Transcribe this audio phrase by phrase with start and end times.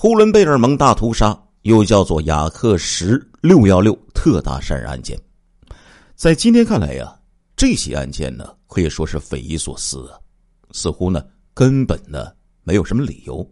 [0.00, 5.20] 呼伦贝尔蒙大屠杀又叫做雅克什六幺六特大杀人案件，
[6.14, 7.12] 在今天看来呀，
[7.56, 10.14] 这起案件呢可以说是匪夷所思啊，
[10.70, 11.20] 似乎呢
[11.52, 12.28] 根本呢
[12.62, 13.44] 没有什么理由。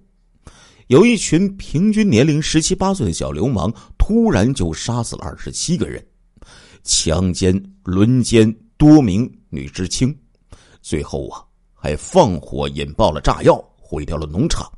[0.87, 6.00] 有一群平均年龄十七八岁的小流氓，突然就杀死了二十七个人，
[6.84, 10.16] 强奸、轮奸多名女知青，
[10.80, 11.42] 最后啊
[11.74, 14.70] 还放火引爆了炸药，毁掉了农场。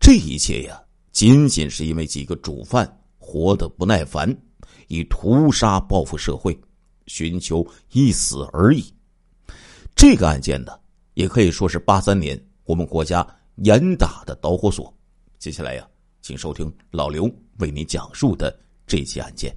[0.00, 0.82] 这一切呀，
[1.12, 4.34] 仅仅是因为几个主犯活得不耐烦，
[4.88, 6.58] 以屠杀报复社会，
[7.06, 8.92] 寻求一死而已。
[9.94, 10.72] 这个案件呢，
[11.14, 13.24] 也可以说是八三年我们国家
[13.56, 14.92] 严打的导火索。
[15.38, 15.86] 接下来呀，
[16.22, 19.54] 请收听老刘为你讲述的这起案件。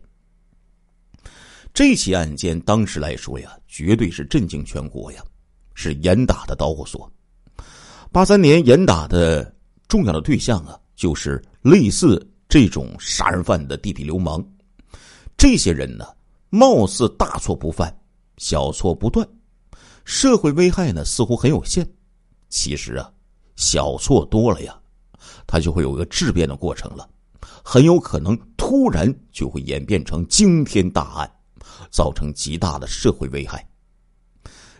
[1.73, 5.23] 这起案件当时来说呀，绝对是震惊全国呀，
[5.73, 7.09] 是严打的导火索。
[8.11, 9.52] 八三年严打的。
[9.87, 14.43] 重要的对象啊，就是类似这种杀人犯的地痞流氓。
[15.37, 16.05] 这些人呢，
[16.49, 17.95] 貌似大错不犯，
[18.37, 19.27] 小错不断，
[20.05, 21.87] 社会危害呢似乎很有限。
[22.49, 23.11] 其实啊，
[23.55, 24.79] 小错多了呀，
[25.45, 27.09] 他就会有一个质变的过程了，
[27.63, 31.31] 很有可能突然就会演变成惊天大案，
[31.89, 33.67] 造成极大的社会危害。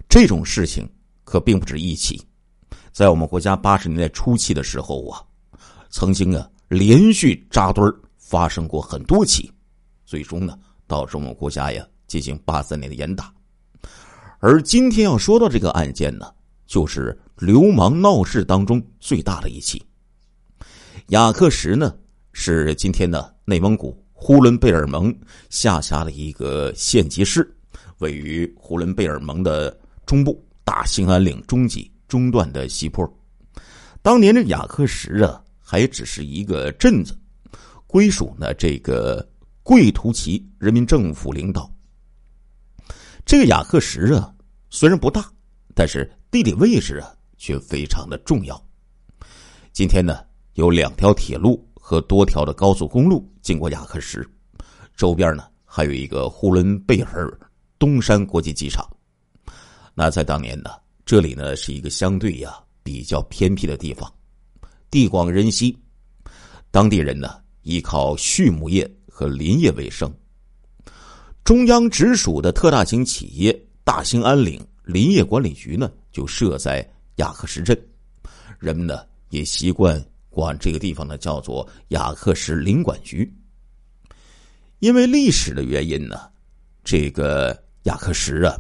[0.08, 0.88] 这种事情
[1.24, 2.22] 可并不止一起。
[2.94, 5.20] 在我们国家八十年代初期的时候啊，
[5.90, 7.84] 曾经啊连续扎堆
[8.20, 9.52] 发生过很多起，
[10.06, 13.34] 最终呢导致我们国家呀进行八三年的严打。
[14.38, 16.32] 而今天要说到这个案件呢，
[16.68, 19.84] 就是流氓闹事当中最大的一起。
[21.08, 21.96] 雅克什呢
[22.32, 25.12] 是今天的内蒙古呼伦贝尔盟
[25.50, 27.52] 下辖的一个县级市，
[27.98, 31.92] 位于呼伦贝尔盟的中部大兴安岭中级。
[32.14, 33.12] 中段的西坡，
[34.04, 37.18] 当年这雅克什啊，还只是一个镇子，
[37.88, 39.28] 归属呢这个
[39.64, 41.68] 贵图旗人民政府领导。
[43.26, 44.32] 这个雅克什啊，
[44.70, 45.28] 虽然不大，
[45.74, 48.64] 但是地理位置啊却非常的重要。
[49.72, 54.24] 今天呢，有两条铁路和多条的高速公路经过雅克什，
[54.96, 57.36] 周边呢还有一个呼伦贝尔
[57.80, 58.88] 东山国际机场。
[59.96, 60.70] 那在当年呢。
[61.06, 64.12] 这里呢是一个相对呀比较偏僻的地方，
[64.90, 65.78] 地广人稀，
[66.72, 70.12] 当地人呢依靠畜牧业和林业为生。
[71.44, 77.78] 中央直属的特大型企业大兴安岭林业管理局呢就设在雅克什镇，
[78.58, 83.30] 人们呢也习惯管这个地方呢叫做雅克什林管局。
[84.80, 86.30] 因为历史的原因呢，
[86.84, 88.58] 这个雅克什啊。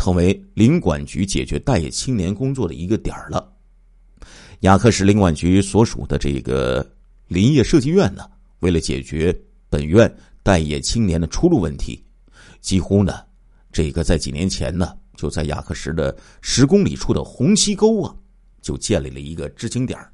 [0.00, 3.52] 成为林管局解决待业青年工作的一个点儿了。
[4.60, 6.90] 雅克什林管局所属的这个
[7.28, 8.26] 林业设计院呢，
[8.60, 10.10] 为了解决本院
[10.42, 12.02] 待业青年的出路问题，
[12.62, 13.20] 几乎呢，
[13.70, 18.16] 这个在几年前呢，就在雅克什的十公里处的红旗沟啊，
[18.62, 20.10] 就建立了一个知青点儿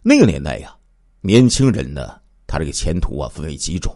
[0.00, 0.74] 那个年代呀，
[1.20, 3.94] 年轻人呢，他这个前途啊，分为几种，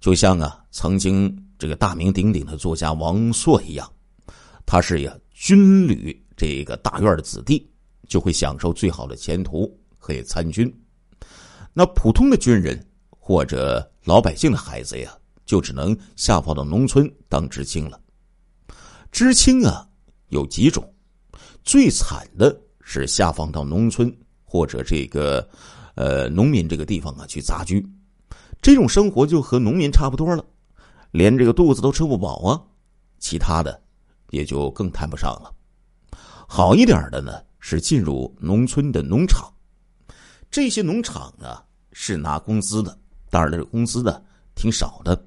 [0.00, 1.44] 就像啊，曾经。
[1.58, 3.90] 这个大名鼎鼎的作家王朔一样，
[4.64, 7.68] 他是呀军旅这个大院的子弟，
[8.06, 10.72] 就会享受最好的前途，可以参军。
[11.74, 12.80] 那普通的军人
[13.10, 15.12] 或者老百姓的孩子呀，
[15.44, 18.00] 就只能下放到农村当知青了。
[19.10, 19.88] 知青啊
[20.28, 20.88] 有几种，
[21.64, 24.14] 最惨的是下放到农村
[24.44, 25.48] 或者这个
[25.94, 27.84] 呃农民这个地方啊去杂居，
[28.62, 30.44] 这种生活就和农民差不多了。
[31.10, 32.60] 连这个肚子都吃不饱啊，
[33.18, 33.80] 其他的
[34.30, 35.52] 也就更谈不上了。
[36.46, 39.52] 好一点的呢，是进入农村的农场，
[40.50, 42.96] 这些农场呢是拿工资的，
[43.30, 44.22] 当然这工资呢
[44.54, 45.26] 挺少的，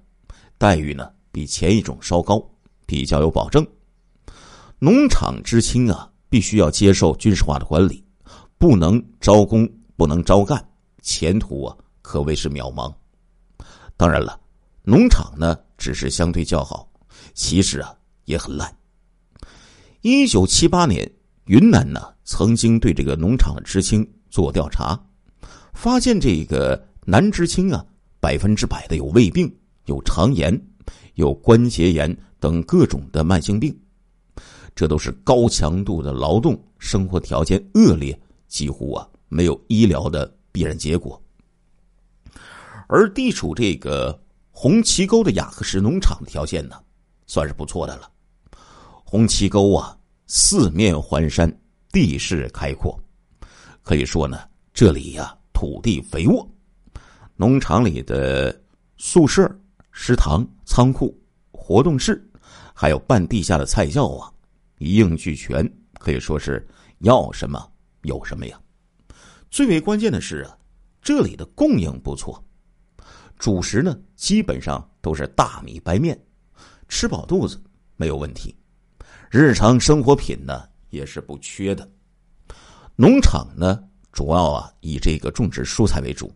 [0.58, 2.44] 待遇呢比前一种稍高，
[2.86, 3.66] 比较有保证。
[4.80, 8.04] 农场知青啊，必须要接受军事化的管理，
[8.58, 10.64] 不能招工，不能招干，
[11.02, 12.94] 前途啊可谓是渺茫。
[13.98, 14.40] 当然了，
[14.84, 15.58] 农场呢。
[15.82, 16.88] 只是相对较好，
[17.34, 17.92] 其实啊
[18.26, 18.72] 也很烂。
[20.02, 21.12] 一九七八年，
[21.46, 25.04] 云南呢曾经对这个农场的知青做调查，
[25.74, 27.84] 发现这个男知青啊
[28.20, 29.52] 百分之百的有胃病、
[29.86, 30.56] 有肠炎、
[31.16, 33.76] 有关节炎等各种的慢性病，
[34.76, 38.16] 这都是高强度的劳动，生活条件恶劣，
[38.48, 41.20] 几乎啊没有医疗的必然结果。
[42.88, 44.16] 而地处这个。
[44.52, 46.76] 红旗沟的雅克什农场的条件呢，
[47.26, 48.12] 算是不错的了。
[49.04, 51.52] 红旗沟啊，四面环山，
[51.92, 52.98] 地势开阔，
[53.82, 54.40] 可以说呢，
[54.74, 56.48] 这里呀土地肥沃，
[57.36, 58.62] 农场里的
[58.98, 59.50] 宿舍、
[59.92, 61.18] 食堂、仓库、
[61.52, 62.24] 活动室，
[62.74, 64.32] 还有半地下的菜窖啊，
[64.78, 66.66] 一应俱全，可以说是
[67.00, 67.72] 要什么
[68.04, 68.60] 有什么呀。
[69.50, 70.58] 最为关键的是啊，
[71.02, 72.42] 这里的供应不错，
[73.42, 76.16] 主食呢基本上都是大米白面，
[76.88, 77.60] 吃饱肚子
[77.98, 78.56] 没有问题。
[79.32, 81.90] 日常生活品呢也是不缺的。
[82.96, 86.32] 农场呢主要啊以这个种植蔬菜为主，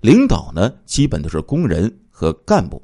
[0.00, 2.82] 领导呢基本都是工人和干部，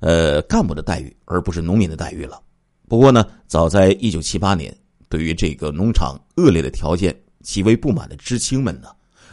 [0.00, 2.42] 呃干部的待遇而不是农民的待遇了。
[2.88, 4.76] 不过呢，早在一九七八年，
[5.08, 7.16] 对于这个农场恶劣的条件。
[7.42, 8.88] 极为不满的知青们呢，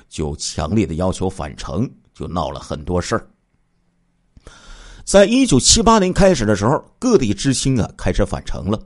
[0.07, 3.29] 就强烈的要求返城，就闹了很多事儿。
[5.03, 8.81] 在一九七八年开始的时候，各地知青啊开始返城了。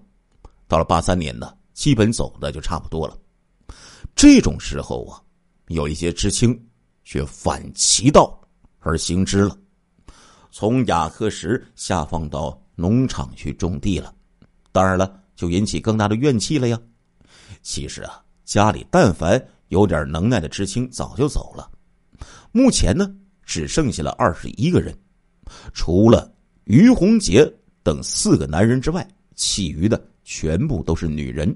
[0.68, 3.18] 到了八三年呢，基本走的就差不多了。
[4.16, 5.22] 这种时候啊，
[5.68, 6.60] 有一些知青
[7.04, 8.40] 却反其道
[8.80, 9.58] 而行之了，
[10.52, 14.14] 从雅克什下放到农场去种地了。
[14.72, 16.80] 当然了，就引起更大的怨气了呀。
[17.62, 18.22] 其实啊。
[18.44, 21.72] 家里但凡有点能耐的知青早就走了，
[22.52, 23.10] 目前呢
[23.46, 24.98] 只剩下了二十一个人，
[25.74, 26.32] 除了
[26.66, 27.46] 于洪杰
[27.84, 31.56] 等四个男人之外，其余的全部都是女人。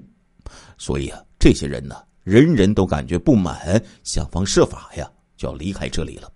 [0.78, 6.30] 所以啊，这些人呢，人人都感觉不满，想方设法呀就要离开这里了。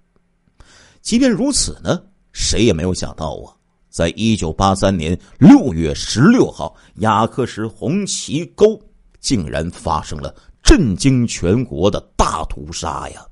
[1.03, 2.03] 即便如此呢，
[2.33, 3.53] 谁也没有想到啊，
[3.89, 8.81] 在一九八三年六月十六号，雅克什红旗沟
[9.19, 10.35] 竟然发生了。
[10.63, 13.27] 震惊全国的大屠杀呀！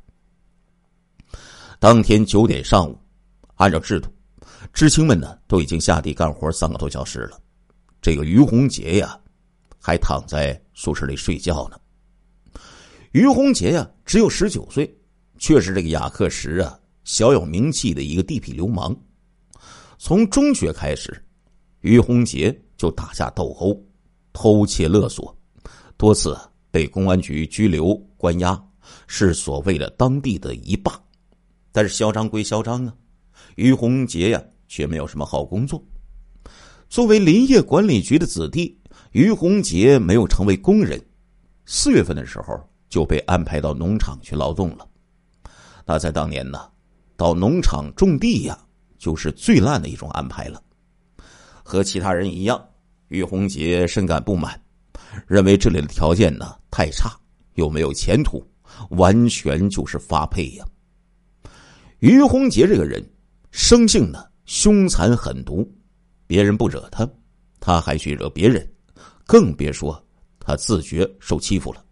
[1.81, 2.99] 当天九点上午，
[3.55, 4.09] 按照制度，
[4.73, 7.41] 知青们呢都已经下地干活三个多小时了。
[8.03, 9.19] 这个于洪杰呀，
[9.79, 11.79] 还躺在宿舍里睡觉呢。
[13.13, 14.93] 于洪杰呀，只有十九岁，
[15.39, 18.97] 却是这个雅克什啊小有名气的一个地痞流氓。
[19.99, 21.25] 从中学开始，
[21.81, 23.81] 于洪杰就打架斗殴、
[24.33, 25.37] 偷窃勒索，
[25.97, 26.37] 多次。
[26.71, 28.63] 被公安局拘留关押，
[29.07, 31.01] 是所谓的当地的一霸。
[31.79, 32.93] 但是嚣张归嚣张啊，
[33.55, 35.81] 于洪杰呀却没有什么好工作。
[36.89, 38.77] 作为林业管理局的子弟，
[39.13, 41.01] 于洪杰没有成为工人。
[41.67, 44.89] 四月份的时候就被安排到农场去劳动了。
[45.87, 46.69] 那在当年呢，
[47.17, 48.59] 到农场种地呀，
[48.99, 50.61] 就是最烂的一种安排了。
[51.63, 52.61] 和其他人一样，
[53.07, 54.61] 于洪杰深感不满。
[55.29, 57.17] 认为这里的条件呢太差，
[57.55, 58.45] 又没有前途，
[58.91, 60.67] 完全就是发配呀。
[62.01, 63.05] 于洪杰这个人，
[63.51, 65.69] 生性呢凶残狠毒，
[66.27, 67.09] 别人不惹他，
[67.59, 68.69] 他还去惹别人，
[69.27, 70.01] 更别说
[70.39, 71.85] 他自觉受欺负了。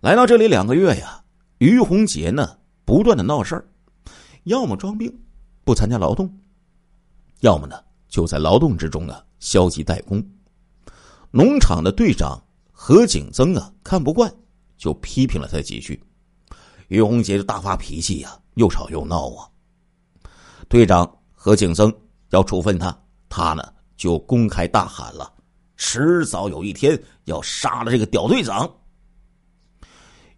[0.00, 1.20] 来到这里两个月呀，
[1.58, 3.66] 于洪杰呢不断的闹事儿，
[4.44, 5.12] 要么装病
[5.64, 6.32] 不参加劳动，
[7.40, 7.76] 要么呢
[8.08, 10.24] 就在劳动之中啊消极怠工。
[11.32, 12.40] 农场的队长
[12.70, 14.32] 何景增啊，看不惯，
[14.78, 16.00] 就批评了他几句。
[16.88, 19.48] 于洪杰就大发脾气呀，又吵又闹啊。
[20.68, 21.92] 队长何景增
[22.30, 22.96] 要处分他，
[23.28, 23.62] 他呢
[23.96, 25.32] 就公开大喊了
[25.76, 28.68] ：“迟早有一天要杀了这个屌队长。”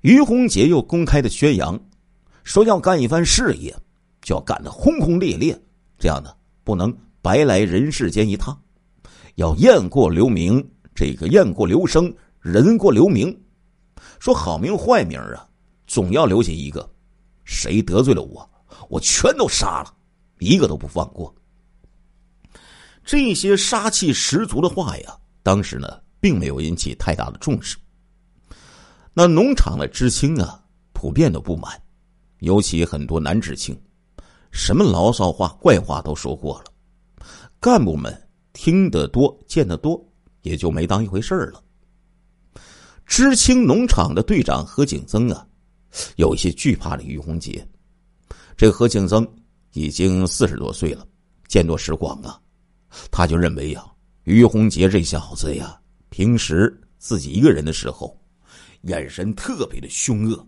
[0.03, 1.79] 于洪杰又公开的宣扬，
[2.45, 3.75] 说要干一番事业，
[4.23, 5.59] 就要干得轰轰烈烈，
[5.99, 6.33] 这样呢
[6.63, 8.59] 不能白来人世间一趟，
[9.35, 10.65] 要雁过留名。
[10.95, 13.41] 这个雁过留声，人过留名，
[14.19, 15.48] 说好名坏名啊，
[15.89, 16.89] 总要留下一个。
[17.43, 18.49] 谁得罪了我，
[18.89, 19.93] 我全都杀了，
[20.39, 21.35] 一个都不放过。
[23.05, 25.89] 这些杀气十足的话呀，当时呢，
[26.21, 27.77] 并没有引起太大的重视。
[29.13, 31.83] 那农场的知青啊，普遍都不满，
[32.39, 33.77] 尤其很多男知青，
[34.53, 36.65] 什么牢骚话、怪话都说过了。
[37.59, 40.01] 干部们听得多，见得多。
[40.43, 41.63] 也就没当一回事儿了。
[43.05, 45.47] 知青农场的队长何景增啊，
[46.17, 47.67] 有一些惧怕的于洪杰。
[48.57, 49.27] 这何庆增
[49.73, 51.07] 已经四十多岁了，
[51.47, 52.41] 见多识广啊，
[53.11, 53.85] 他就认为呀，
[54.25, 55.79] 于洪杰这小子呀，
[56.09, 58.19] 平时自己一个人的时候，
[58.83, 60.47] 眼神特别的凶恶，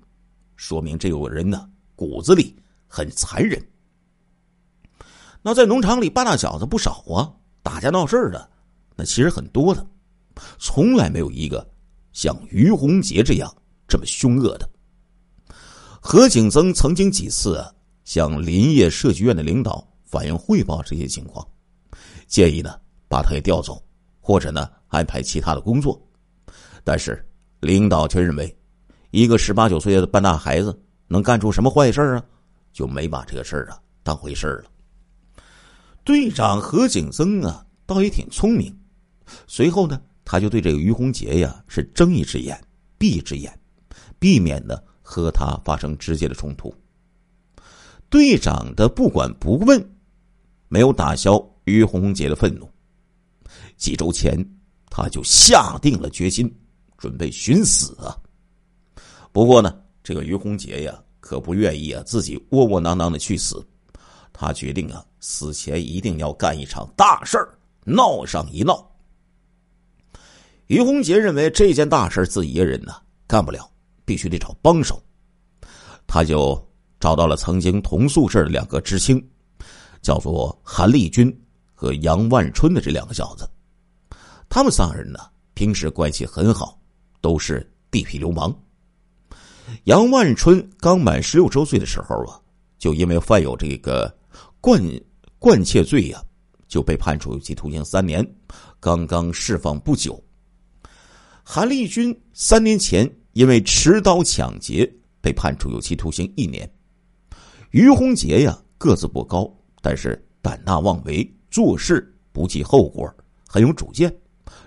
[0.56, 2.56] 说明这个人呢骨子里
[2.88, 3.64] 很残忍。
[5.42, 7.32] 那在农场里办大小子不少啊，
[7.62, 8.50] 打架闹事的。
[8.96, 9.86] 那其实很多的，
[10.58, 11.66] 从来没有一个
[12.12, 13.50] 像于洪杰这样
[13.88, 14.68] 这么凶恶的。
[16.00, 17.62] 何景增曾经几次
[18.04, 21.46] 向林业设计院的领导反映汇报这些情况，
[22.26, 23.80] 建议呢把他给调走，
[24.18, 26.00] 或者呢安排其他的工作，
[26.82, 27.24] 但是
[27.60, 28.58] 领导却认为
[29.10, 30.76] 一个十八九岁的半大孩子
[31.06, 32.24] 能干出什么坏事啊？
[32.72, 34.64] 就没把这个事儿啊当回事了。
[36.02, 38.74] 队长何景增啊，倒也挺聪明。
[39.46, 42.58] 随后呢，他就对这个于洪杰呀是睁一只眼
[42.96, 43.56] 闭一只眼，
[44.18, 44.78] 避免呢
[45.10, 46.72] 和他发生直接的冲突。
[48.08, 49.90] 队长的不管不问，
[50.68, 52.70] 没有打消于洪杰的愤怒。
[53.76, 54.38] 几周前，
[54.88, 56.48] 他就下定了决心，
[56.96, 58.16] 准备寻死啊。
[59.32, 63.66] 不过呢，这个于洪杰呀，可不愿意啊自己窝窝囊囊的去死。
[64.32, 68.88] 他决定啊，死前一定要干一场大事儿，闹上一闹。
[70.68, 72.94] 于洪杰认为这件大事自己一个人呢
[73.26, 73.68] 干不了，
[74.04, 75.02] 必须得找帮手。
[76.06, 76.60] 他就。
[77.00, 79.26] 找到了曾经同宿舍的两个知青，
[80.02, 81.34] 叫做韩立军
[81.72, 83.50] 和杨万春的这两个小子。
[84.50, 85.18] 他们三人呢，
[85.54, 86.78] 平时关系很好，
[87.22, 88.54] 都是地痞流氓。
[89.84, 92.38] 杨万春刚满十六周岁的时候啊，
[92.78, 94.14] 就因为犯有这个
[94.60, 94.78] 惯
[95.38, 96.22] 惯窃罪呀，
[96.68, 98.22] 就被判处有期徒刑三年，
[98.78, 100.22] 刚刚释放不久。
[101.42, 106.70] 韩立军三年前因为持刀抢劫被判处有期徒刑一年。
[107.70, 109.48] 于洪杰呀，个子不高，
[109.80, 113.08] 但是胆大妄为，做事不计后果，
[113.46, 114.12] 很有主见，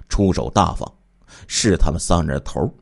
[0.07, 0.89] 出手大方，
[1.47, 2.73] 是他们三人的头。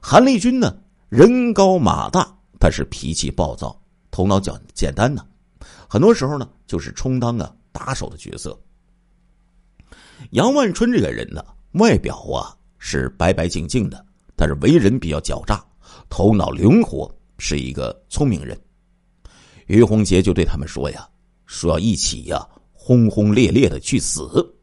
[0.00, 0.74] 韩立军呢，
[1.08, 3.78] 人高马大，但是脾气暴躁，
[4.10, 5.26] 头脑简简单呢，
[5.88, 8.58] 很多时候呢，就是充当啊打手的角色。
[10.30, 14.05] 杨万春这个人呢，外表啊是白白净净的，
[14.36, 15.64] 但是为人比较狡诈，
[16.08, 18.56] 头脑灵活，是一个聪明人。
[19.66, 21.08] 于洪杰就对他们说：“呀，
[21.46, 24.54] 说要一起呀，轰轰烈烈的去死。”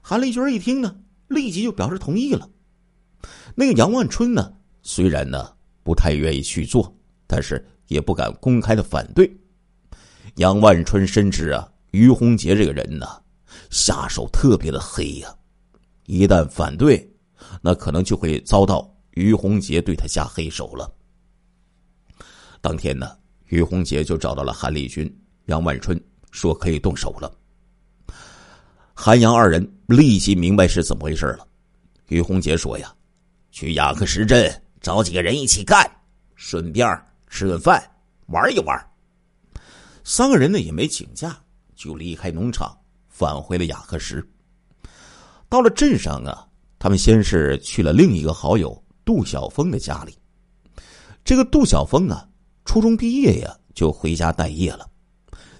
[0.00, 0.94] 韩立军一听呢，
[1.26, 2.48] 立即就表示同意了。
[3.54, 6.94] 那个杨万春呢，虽然呢不太愿意去做，
[7.26, 9.30] 但是也不敢公开的反对。
[10.36, 13.06] 杨万春深知啊，于洪杰这个人呢，
[13.70, 15.34] 下手特别的黑呀，
[16.06, 17.10] 一旦反对，
[17.62, 20.92] 那可能就会遭到于洪杰对他下黑手了。
[22.60, 23.16] 当天呢。
[23.50, 25.10] 于洪杰就找到了韩立军、
[25.46, 25.98] 杨万春，
[26.30, 27.34] 说可以动手了。
[28.92, 31.48] 韩杨二人立即明白是怎么回事了。
[32.08, 32.94] 于洪杰说：“呀，
[33.50, 35.90] 去雅克什镇找几个人一起干，
[36.34, 36.86] 顺便
[37.28, 37.82] 吃顿饭，
[38.26, 38.90] 玩一玩。”
[40.04, 41.34] 三个人呢也没请假，
[41.74, 42.78] 就离开农场，
[43.08, 44.22] 返回了雅克什。
[45.48, 46.46] 到了镇上啊，
[46.78, 50.16] 他们先是去了另一个好友杜晓峰的家里。
[51.24, 52.24] 这个杜晓峰啊。
[52.64, 54.86] 初中毕业呀，就回家待业了，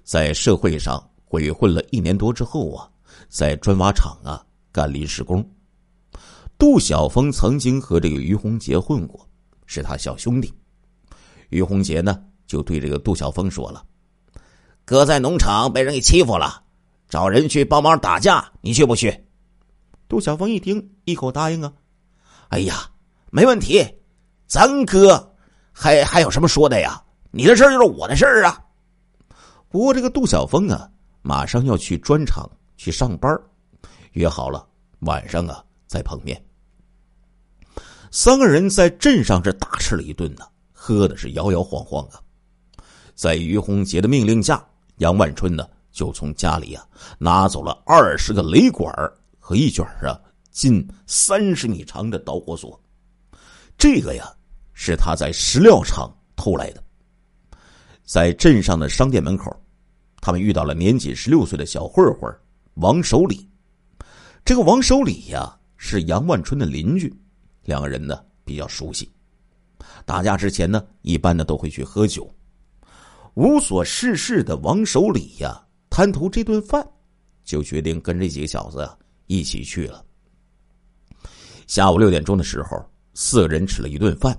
[0.05, 2.87] 在社会上鬼混了一年多之后啊，
[3.31, 5.43] 在砖瓦厂啊干临时工。
[6.59, 9.27] 杜晓峰曾经和这个于洪杰混过，
[9.65, 10.53] 是他小兄弟。
[11.49, 13.83] 于洪杰呢，就对这个杜晓峰说了
[14.85, 16.63] ：“哥在农场被人给欺负了，
[17.09, 19.19] 找人去帮忙打架，你去不去？”
[20.09, 21.73] 杜晓峰一听，一口答应啊。
[22.49, 22.91] 哎呀，
[23.31, 23.87] 没问题，
[24.47, 25.35] 咱哥。
[25.73, 27.01] 还还有什么说的呀？
[27.31, 28.59] 你的事儿就是我的事儿啊！
[29.69, 30.91] 不过这个杜晓峰啊，
[31.23, 33.39] 马上要去砖厂去上班，
[34.13, 34.67] 约好了
[35.01, 36.43] 晚上啊再碰面。
[38.11, 42.19] 三个人在镇上这大吃了一顿呢，喝的是摇摇晃晃啊。
[43.15, 46.85] 在于洪杰的命令下，杨万春呢就从家里啊
[47.19, 48.93] 拿走了二十个雷管
[49.49, 52.79] 和一卷啊近三十米长的导火索，
[53.79, 54.31] 这个呀。
[54.81, 56.85] 是他在石料厂偷来的。
[58.05, 59.51] 在镇上的商店门口，
[60.21, 62.33] 他们遇到了年仅十六岁的小混混
[62.75, 63.49] 王守礼。
[64.45, 67.13] 这个王守礼呀，是杨万春的邻居，
[67.65, 69.11] 两个人呢比较熟悉。
[70.05, 72.31] 打架之前呢，一般的都会去喝酒。
[73.35, 76.87] 无所事事的王守礼呀，贪图这顿饭，
[77.43, 78.97] 就决定跟这几个小子啊
[79.29, 80.05] 一起去了。
[81.69, 84.37] 下午六点钟的时候，四个人吃了一顿饭。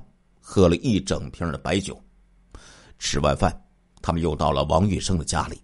[0.52, 1.96] 喝了一整瓶的白酒，
[2.98, 3.56] 吃完饭，
[4.02, 5.62] 他们又到了王玉生的家里。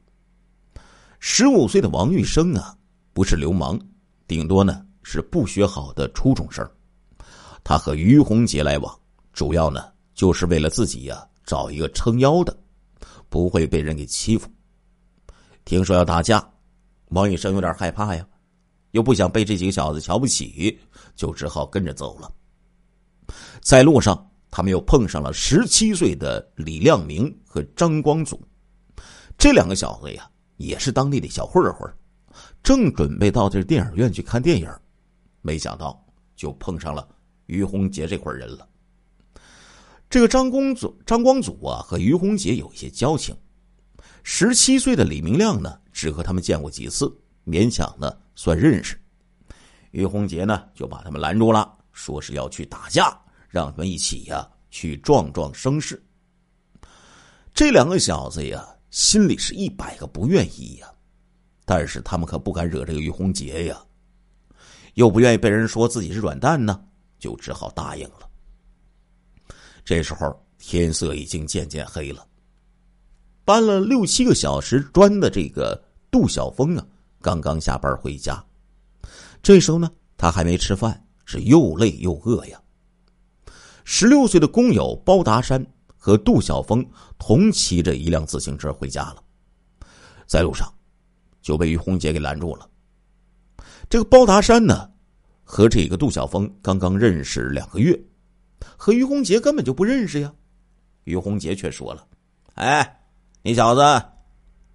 [1.20, 2.77] 十五岁的王玉生啊，
[3.12, 3.79] 不是流氓，
[4.27, 6.63] 顶多呢是不学好的初中生。
[7.63, 8.96] 他和于洪杰来往，
[9.34, 12.55] 主要呢就是为了自己呀找一个撑腰的，
[13.27, 14.48] 不会被人给欺负。
[15.63, 16.48] 听说要打架，
[17.08, 18.24] 王玉生有点害怕呀，
[18.95, 20.79] 又不想被这几个小子瞧不起，
[21.15, 22.33] 就只好跟着走了。
[23.61, 24.27] 在路上。
[24.51, 28.41] 他们又碰上了十七岁的李亮明和张光祖，
[29.37, 31.93] 这两个小子呀，也是当地的小混混，
[32.63, 34.71] 正准备到这电影院去看电影，
[35.41, 36.01] 没想到
[36.37, 37.05] 就碰上了
[37.47, 38.65] 于洪杰这伙人了。
[40.09, 43.35] 这个张公祖、张光祖啊，和于洪杰有一些交情。
[44.23, 47.13] 十七岁的李明亮呢，只和他们见过几次，
[47.45, 49.00] 勉强呢算认识。
[49.92, 56.01] 于洪杰呢，就把他们拦住了，说是要去打架，让他们一起呀去壮壮声势。
[57.54, 60.88] 这两个小子呀，心里是一百个不愿意呀，
[61.63, 63.82] 但是他们可不敢惹这个于洪杰呀，
[64.96, 66.84] 又不愿意被人说自己是软蛋呢，
[67.18, 68.30] 就只好答应了。
[69.86, 72.27] 这时候天色已经渐渐黑了，
[73.46, 76.86] 搬了六七个小时砖的这个杜晓峰啊，
[77.25, 78.46] 刚刚下班回家。
[79.41, 82.62] 这时候呢，他还没吃饭，是又累又饿呀。
[83.84, 85.65] 十六岁的工友包达山。
[85.98, 89.24] 和杜晓峰同骑着一辆自行车回家了，
[90.27, 90.72] 在路上
[91.41, 92.70] 就被于洪杰给拦住了。
[93.89, 94.88] 这个包达山呢，
[95.44, 98.00] 和这个杜晓峰刚刚认识两个月，
[98.77, 100.32] 和于洪杰根本就不认识呀。
[101.05, 102.08] 于洪杰却说了
[102.53, 103.00] ：“哎，
[103.41, 103.82] 你小子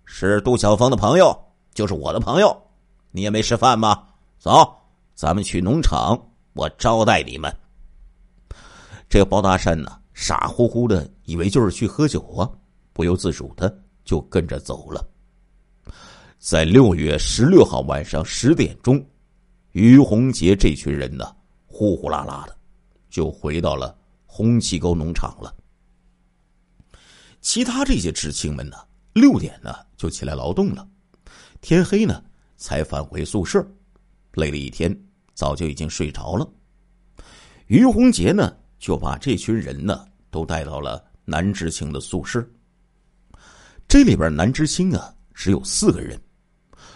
[0.04, 1.32] 是杜晓峰的朋友，
[1.74, 2.56] 就是我的朋友，
[3.10, 4.06] 你也没吃饭吗？
[4.38, 4.76] 走，
[5.14, 6.18] 咱们去农场，
[6.52, 7.54] 我招待你们。”
[9.08, 9.98] 这个包大山呢？
[10.12, 12.44] 傻乎乎的以为就是去喝酒啊，
[12.92, 13.74] 不由自主的
[14.04, 15.08] 就跟着走了。
[16.38, 19.02] 在六月十六号晚上十点钟，
[19.72, 21.34] 于洪杰这群人呢，
[21.66, 22.54] 呼呼啦啦的
[23.08, 23.96] 就回到了
[24.26, 25.54] 红旗沟农场了。
[27.40, 28.76] 其他这些知青们呢，
[29.14, 30.86] 六点呢就起来劳动了，
[31.60, 32.22] 天黑呢
[32.56, 33.66] 才返回宿舍，
[34.34, 34.94] 累了一天，
[35.34, 36.50] 早就已经睡着了。
[37.66, 40.06] 于洪杰呢，就把这群人呢。
[40.32, 42.48] 都带到了男知青的宿舍。
[43.88, 46.16] 这里边男知青啊，只有四个人，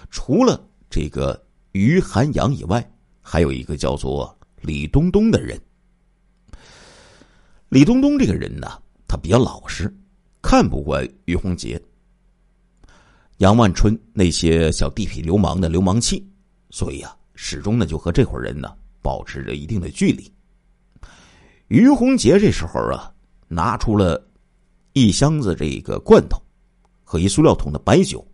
[0.09, 2.89] 除了这个于寒阳以外，
[3.21, 5.61] 还有一个叫做李东东的人。
[7.69, 9.93] 李东东这个人呢，他比较老实，
[10.41, 11.83] 看不惯于洪杰、
[13.45, 16.27] 杨万春那些小地痞流氓的流氓气，
[16.71, 20.33] 所以啊，始终呢就和这伙人呢保持着一定的距离。
[21.69, 23.11] 于洪杰这时候啊。
[23.47, 24.27] 拿出了
[24.95, 26.41] 一箱子这个罐头
[27.05, 28.27] 和一塑料桶的白酒。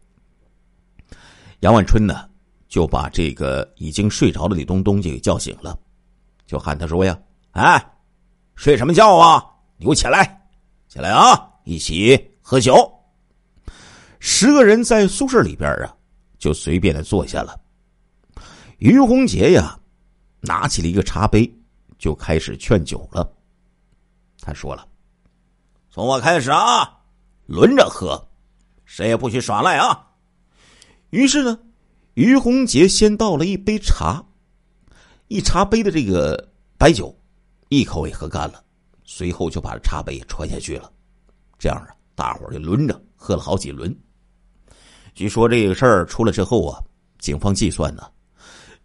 [1.59, 2.31] 杨万春呢，
[2.69, 5.79] 就把这个已经睡着的李东东就给叫醒了，
[6.47, 7.21] 就喊他说：“呀，
[7.51, 7.93] 哎，
[8.55, 9.45] 睡什么觉啊？
[9.77, 10.41] 你给我起来，
[10.89, 12.73] 起来啊，一起喝酒。”
[14.21, 15.97] 十个人在宿舍里边啊，
[16.39, 17.59] 就随便的坐下了。
[18.79, 19.79] 于洪杰呀，
[20.41, 21.51] 拿起了一个茶杯，
[21.99, 23.29] 就开始劝酒了。
[24.41, 24.87] 他说了。
[25.91, 27.01] 从我开始啊，
[27.47, 28.23] 轮着喝，
[28.85, 30.07] 谁也不许耍赖啊！
[31.11, 31.59] 于是呢，
[32.15, 34.25] 于洪杰先倒了一杯茶，
[35.29, 37.13] 一茶杯的这个白酒，
[37.71, 38.63] 一口也喝干了，
[39.05, 40.93] 随后就把茶杯也传下去了。
[41.59, 43.95] 这样啊，大伙就轮着喝了好几轮。
[45.15, 46.83] 据说这个事儿出了之后啊，
[47.19, 48.03] 警方计算呢，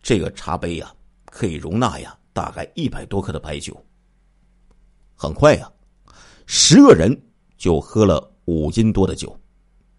[0.01, 0.93] 这个茶杯呀
[1.25, 3.75] 可以容纳呀大概一百多克的白酒。
[5.15, 5.71] 很快呀。
[6.47, 7.19] 十个人
[7.57, 9.35] 就喝了五斤多的酒，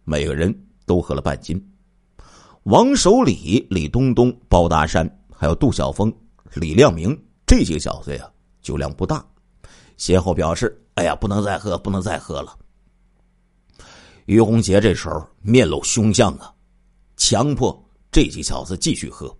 [0.04, 1.60] 每个人都喝了半斤。
[2.62, 6.12] 王守礼、李东东、包大山，还有杜晓峰、
[6.54, 8.30] 李亮明这几个小子呀，
[8.62, 9.26] 酒量不大，
[9.96, 12.56] 先后表示：“哎呀，不能再喝，不能再喝了。”
[14.26, 16.54] 于洪杰这时候面露凶相啊，
[17.16, 17.76] 强迫
[18.12, 19.36] 这几小子继续喝。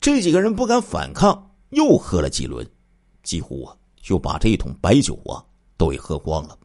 [0.00, 2.64] 这几个人不敢反抗，又喝了几轮，
[3.22, 5.42] 几乎啊就把这一桶白酒啊。
[5.78, 6.58] 都给喝光了，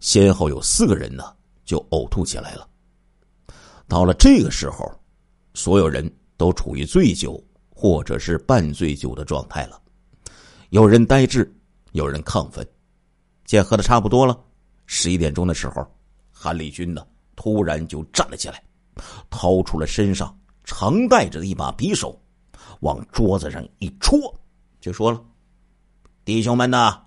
[0.00, 2.66] 先后有四个人呢就呕吐起来了。
[3.86, 4.90] 到了这个时候，
[5.52, 9.78] 所有人都处于醉酒或者是半醉酒的状态了，
[10.70, 11.54] 有人呆滞，
[11.92, 12.66] 有人亢奋。
[13.44, 14.42] 见喝的差不多了，
[14.86, 15.86] 十一点钟的时候，
[16.44, 18.62] 韩立军呢突然就站了起来，
[19.30, 22.20] 掏出了身上常带着的一把匕首，
[22.80, 24.18] 往桌子上一戳，
[24.78, 25.24] 就说了
[26.22, 27.02] ：“弟兄们呐！”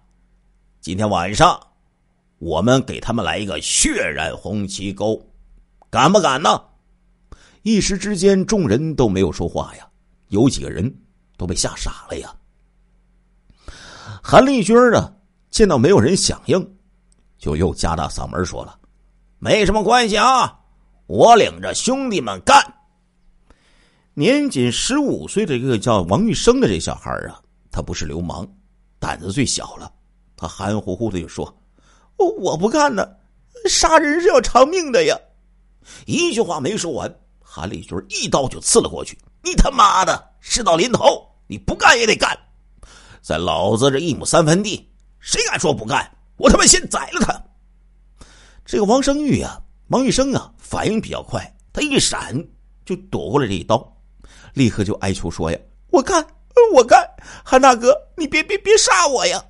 [0.81, 1.55] 今天晚上，
[2.39, 5.21] 我们给他们来一个血染红旗沟，
[5.91, 6.59] 敢不敢呢？
[7.61, 9.87] 一时之间，众人都没有说话呀，
[10.29, 10.91] 有几个人
[11.37, 12.35] 都被吓傻了呀。
[14.23, 15.13] 韩立军呢，
[15.51, 16.75] 见到没有人响应，
[17.37, 18.79] 就又加大嗓门说了
[19.39, 20.59] ：“没什么关系啊，
[21.05, 22.61] 我领着兄弟们干。”
[24.13, 27.39] 年仅十五岁的一个叫王玉生的这小孩啊，
[27.71, 28.47] 他不是流氓，
[28.99, 29.91] 胆子最小了。
[30.35, 31.55] 他含糊糊的就说
[32.17, 33.07] ：“我我不干呢，
[33.69, 35.15] 杀人是要偿命的呀！”
[36.05, 39.17] 一句话没说完，韩立军一刀就刺了过去。
[39.43, 42.35] “你他妈的，事到临头，你不干也得干！
[43.21, 46.11] 在老子这一亩三分地，谁敢说不干？
[46.37, 47.39] 我他妈先宰了他！
[48.67, 52.35] 这个王生玉呀，王玉生啊，反应比较快，他一闪
[52.85, 53.97] 就躲过了这一刀，
[54.53, 56.21] 立刻就哀求说：“呀，我干，
[56.73, 56.99] 我干！
[57.45, 59.41] 韩大哥，你别别别杀我呀！”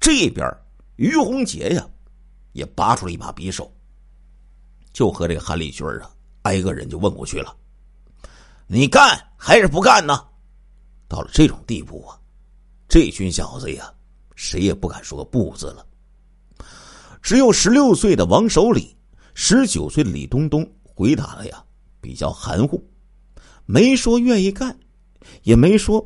[0.00, 0.44] 这边
[0.96, 1.88] 于洪杰呀，
[2.54, 3.72] 也拔出了一把匕首，
[4.92, 6.10] 就和这个韩立军啊，
[6.42, 7.56] 挨个人就问过去了
[8.66, 10.26] ：“你干还是不干呢？”
[11.06, 12.18] 到了这种地步啊，
[12.88, 13.94] 这群小子呀，
[14.34, 15.86] 谁也不敢说个不字了。
[17.22, 18.96] 只有十六岁的王守礼，
[19.32, 21.64] 十九岁的李东东回答的呀
[22.00, 22.84] 比较含糊，
[23.64, 24.76] 没说愿意干，
[25.44, 26.04] 也没说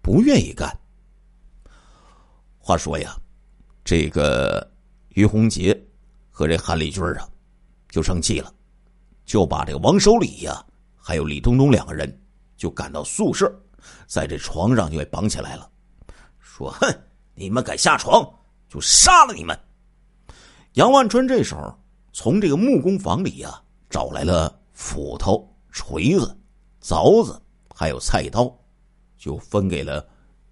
[0.00, 0.74] 不愿意干。
[2.58, 3.14] 话说呀，
[3.84, 4.66] 这个
[5.10, 5.78] 于洪杰
[6.30, 7.28] 和这韩立军啊，
[7.90, 8.52] 就生气了，
[9.26, 10.64] 就把这个王守礼呀，
[10.96, 12.18] 还有李东东两个人，
[12.56, 13.54] 就赶到宿舍，
[14.06, 15.70] 在这床上就给绑起来了，
[16.40, 16.90] 说：“哼，
[17.34, 18.26] 你们敢下床，
[18.70, 19.56] 就杀了你们。”
[20.76, 21.74] 杨万春这时候
[22.12, 26.36] 从这个木工房里呀找来了斧头、锤子、
[26.82, 27.40] 凿子，
[27.74, 28.54] 还有菜刀，
[29.16, 30.06] 就分给了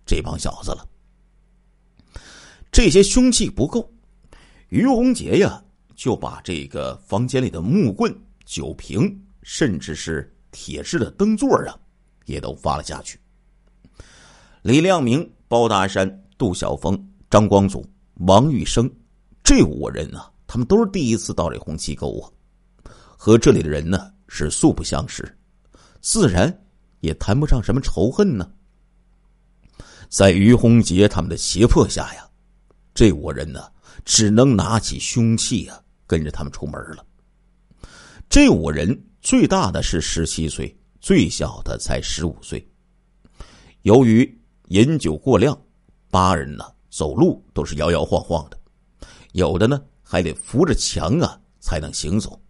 [0.06, 0.88] 这帮小子了。
[2.72, 3.86] 这些凶器不够，
[4.70, 5.62] 于洪杰呀
[5.94, 8.10] 就把这个房间里的木棍、
[8.46, 11.78] 酒瓶，甚至是铁制的灯座啊，
[12.24, 13.20] 也都发了下去。
[14.62, 17.84] 李亮明、包大山、杜晓峰、张光祖、
[18.20, 18.90] 王玉生。
[19.44, 22.24] 这五人呢，他们都是第一次到这红旗沟啊，
[23.14, 25.22] 和这里的人呢是素不相识，
[26.00, 26.50] 自然
[27.00, 28.50] 也谈不上什么仇恨呢。
[30.08, 32.26] 在于洪杰他们的胁迫下呀，
[32.94, 33.70] 这五人呢
[34.02, 37.04] 只能拿起凶器啊，跟着他们出门了。
[38.30, 42.66] 这五人最大的是十七岁，最小的才十五岁。
[43.82, 45.56] 由于饮酒过量，
[46.10, 48.58] 八人呢走路都是摇摇晃晃的。
[49.34, 52.40] 有的呢，还得扶着墙啊才能行走。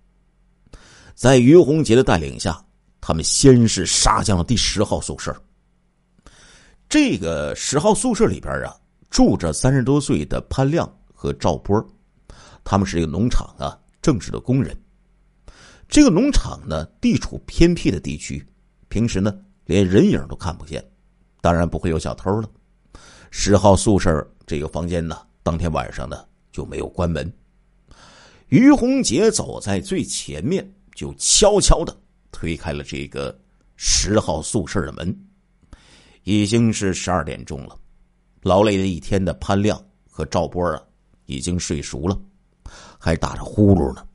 [1.14, 2.62] 在于洪杰的带领下，
[3.00, 5.34] 他们先是杀向了第十号宿舍。
[6.86, 8.76] 这个十号宿舍里边啊，
[9.08, 11.82] 住着三十多岁的潘亮和赵波，
[12.62, 14.76] 他们是一个农场啊正式的工人。
[15.88, 18.46] 这个农场呢，地处偏僻的地区，
[18.88, 20.84] 平时呢连人影都看不见，
[21.40, 22.50] 当然不会有小偷了。
[23.30, 26.22] 十号宿舍这个房间呢，当天晚上呢。
[26.54, 27.30] 就没有关门。
[28.46, 30.64] 于洪杰走在最前面，
[30.94, 31.94] 就悄悄的
[32.30, 33.36] 推开了这个
[33.74, 35.12] 十号宿舍的门。
[36.22, 37.76] 已经是十二点钟了，
[38.42, 40.80] 劳累了一天的潘亮和赵波啊，
[41.26, 42.16] 已经睡熟了，
[43.00, 44.06] 还打着呼噜呢。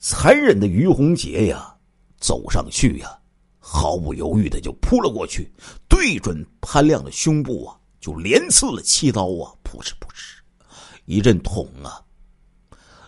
[0.00, 1.76] 残忍的于洪杰呀，
[2.18, 3.18] 走上去呀，
[3.58, 5.52] 毫不犹豫的就扑了过去，
[5.88, 10.40] 对准潘亮的胸部啊，就连刺了七刀啊，扑哧扑哧。
[11.04, 12.00] 一阵捅啊！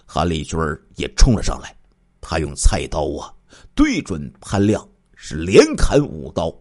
[0.04, 0.58] 韩立军
[0.96, 1.76] 也冲了上来，
[2.20, 3.32] 他用菜刀啊
[3.74, 6.54] 对准潘亮，是连砍五刀。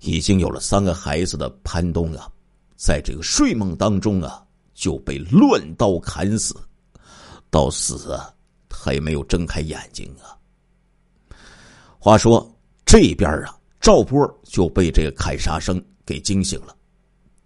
[0.00, 2.30] 已经有了三个孩子的潘东啊，
[2.76, 6.54] 在这个睡梦当中啊就被乱刀砍死，
[7.50, 8.32] 到死啊
[8.68, 10.36] 他也没有睁开眼睛啊。
[11.98, 12.48] 话说
[12.84, 16.76] 这边啊，赵波就被这个砍杀声给惊醒了，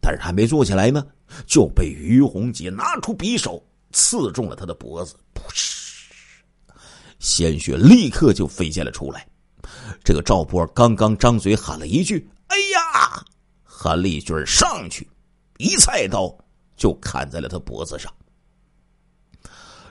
[0.00, 1.06] 但是还没坐起来呢。
[1.46, 3.62] 就被于洪杰拿出匕首
[3.92, 6.12] 刺中了他的脖子，噗嗤，
[7.18, 9.26] 鲜血立刻就飞溅了出来。
[10.04, 13.24] 这个赵波刚刚张嘴喊了一句“哎呀”，
[13.62, 15.08] 韩立军上去
[15.58, 16.34] 一菜刀
[16.76, 18.12] 就砍在了他脖子上。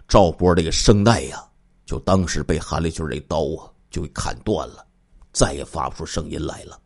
[0.07, 1.43] 赵波这个声带呀，
[1.85, 4.85] 就当时被韩立军这刀啊就砍断了，
[5.31, 6.79] 再也发不出声音来了。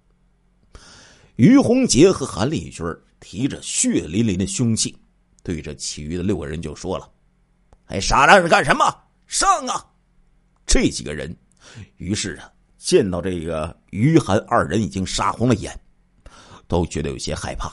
[1.37, 2.85] 于洪杰和韩立军
[3.23, 4.93] 提着血淋淋的凶器，
[5.43, 7.09] 对着其余的六个人就说了
[7.85, 8.93] ：“还傻站着干什么？
[9.27, 9.81] 上啊！”
[10.67, 11.33] 这几个人
[11.95, 15.79] 于是啊，见到这个于韩二人已经杀红了眼，
[16.67, 17.71] 都觉得有些害怕。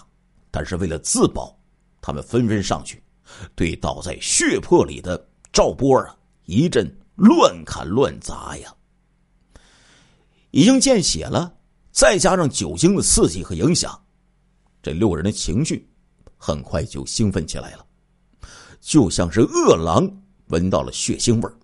[0.53, 1.53] 但是为了自保，
[2.01, 3.03] 他们纷纷上去，
[3.57, 8.73] 对倒在血泊里的赵波啊一阵乱砍乱砸呀。
[10.53, 11.53] 已经见血了，
[11.91, 14.01] 再加上酒精的刺激和影响。
[14.83, 15.89] 这六人的情绪
[16.37, 17.85] 很快就兴奋起来了，
[18.81, 20.11] 就像是饿狼
[20.47, 21.55] 闻到了血腥味儿。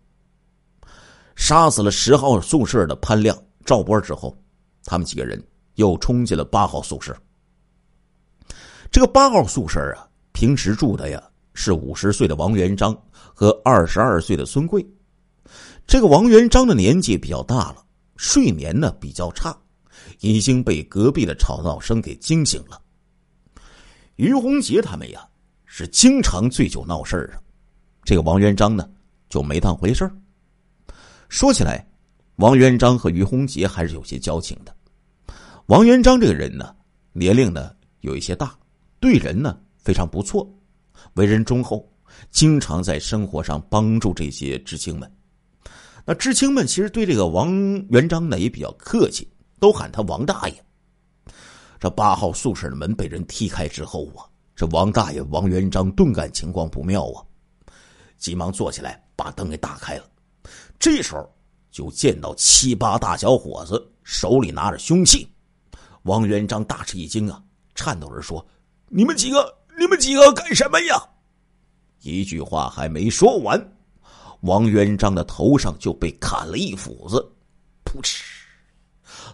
[1.34, 4.36] 杀死了十号宿舍的潘亮、赵波之后，
[4.84, 5.42] 他们几个人
[5.74, 7.16] 又冲进了八号宿舍。
[8.90, 14.86] 这个八号宿舍啊，平时住的呀是五十岁的王元璋和二十二岁的孙贵。
[15.86, 17.84] 这个王元璋的年纪比较大了，
[18.16, 19.56] 睡眠呢比较差，
[20.20, 22.80] 已经被隔壁的吵闹声给惊醒了。
[24.16, 25.26] 于洪杰他们呀，
[25.64, 27.40] 是经常醉酒闹事儿啊。
[28.02, 28.88] 这个王元璋呢，
[29.28, 30.12] 就没当回事儿。
[31.28, 31.86] 说起来，
[32.36, 34.74] 王元璋和于洪杰还是有些交情的。
[35.66, 36.74] 王元璋这个人呢，
[37.12, 38.56] 年龄呢有一些大，
[39.00, 40.48] 对人呢非常不错，
[41.14, 41.86] 为人忠厚，
[42.30, 45.10] 经常在生活上帮助这些知青们。
[46.04, 47.52] 那知青们其实对这个王
[47.90, 50.65] 元璋呢也比较客气，都喊他王大爷。
[51.78, 57.22] 这八号宿舍的门被人踢开之后啊，这王大爷王元璋顿感情况不妙啊，
[58.16, 60.04] 急忙坐起来把灯给打开了。
[60.78, 61.30] 这时候
[61.70, 65.28] 就见到七八大小伙子手里拿着凶器。
[66.02, 67.42] 王元璋大吃一惊啊，
[67.74, 68.46] 颤抖着说
[68.88, 71.02] ：“你们几个，你们几个干什么呀？”
[72.02, 73.76] 一句话还没说完，
[74.42, 77.16] 王元璋的头上就被砍了一斧子，
[77.84, 78.35] 噗嗤！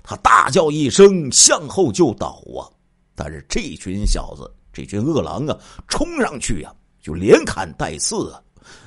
[0.03, 2.67] 他大叫一声，向后就倒啊！
[3.15, 8.43] 但是这群小子，这群恶狼啊，冲上去呀，就连砍带刺啊，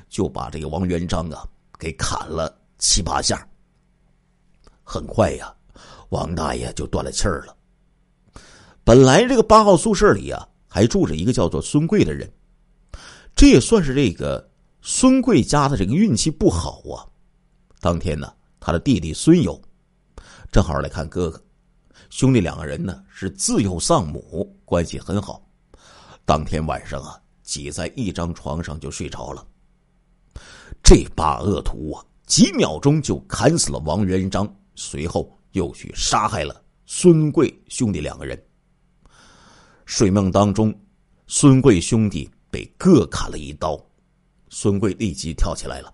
[0.09, 1.47] 就把这个王元璋啊
[1.79, 3.47] 给砍了七八下。
[4.83, 5.53] 很快呀，
[6.09, 7.55] 王大爷就断了气儿了。
[8.83, 12.31] 本来这个八号宿舍里啊，还住着一个叫做孙贵的人，
[13.35, 14.47] 这也算是这个
[14.81, 17.07] 孙贵家的这个运气不好啊。
[17.79, 19.59] 当天呢，他的弟弟孙友
[20.55, 21.43] 正好来看哥哥，
[22.09, 25.45] 兄弟两个人呢是自幼丧母，关系很好。
[26.23, 29.45] 当天晚上啊，挤在一张床上就睡着了。
[30.81, 38.41] 这八恶徒啊，几秒钟就砍死了王元璋，随后又去杀害了孙贵兄弟两个人。
[39.85, 40.73] 睡梦当中，
[41.27, 43.77] 孙贵兄弟被各砍了一刀，
[44.47, 45.93] 孙贵立即跳起来了。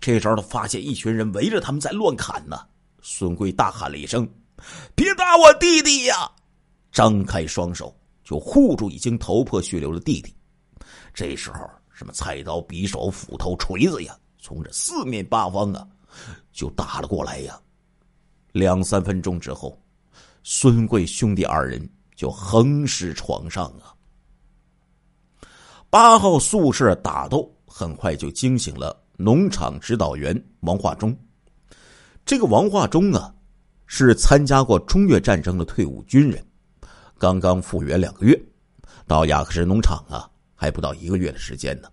[0.00, 2.58] 这时候他发现一群人围着他们在乱砍呢，
[3.06, 4.26] 孙贵大喊了一声
[4.96, 6.28] ：“别打我弟弟呀！”
[6.90, 10.34] 张开双手就护住已经头破血流的弟弟。
[11.12, 15.86] 这时候，什么菜刀、匕首、斧头、锤子呀，从这四面八方啊，
[16.50, 17.60] 就打了过来呀。
[18.52, 19.78] 两三分钟之后，
[20.42, 21.88] 孙贵兄弟二人。
[22.16, 23.90] 就横尸床上啊！
[25.90, 31.12] 八号宿舍打斗很快就惊醒了农场指导员王化忠。
[32.24, 33.34] 这个王化忠啊，
[33.86, 36.44] 是参加过中越战争的退伍军人，
[37.18, 38.40] 刚刚复员两个月，
[39.06, 41.88] 到雅克什农场啊，还不到一个月的时间呢。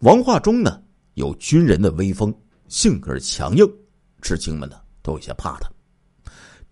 [0.00, 0.82] 王化忠呢，
[1.14, 2.34] 有军人的威风，
[2.68, 3.66] 性格强硬，
[4.20, 5.70] 知青们呢都有些怕他。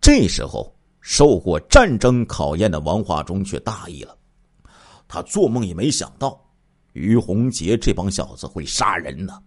[0.00, 0.74] 这时候。
[1.04, 4.16] 受过战争考验的王化忠却大意了，
[5.08, 6.40] 他做梦也没想到
[6.92, 9.42] 于洪杰这帮小子会杀人呢。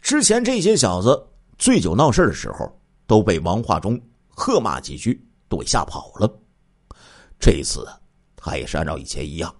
[0.00, 1.20] 之前这些小子
[1.58, 6.28] 醉酒闹事的时候，都被王化忠喝骂几句，都给吓跑了。
[7.38, 7.86] 这一次
[8.36, 9.54] 他也是按照以前一样，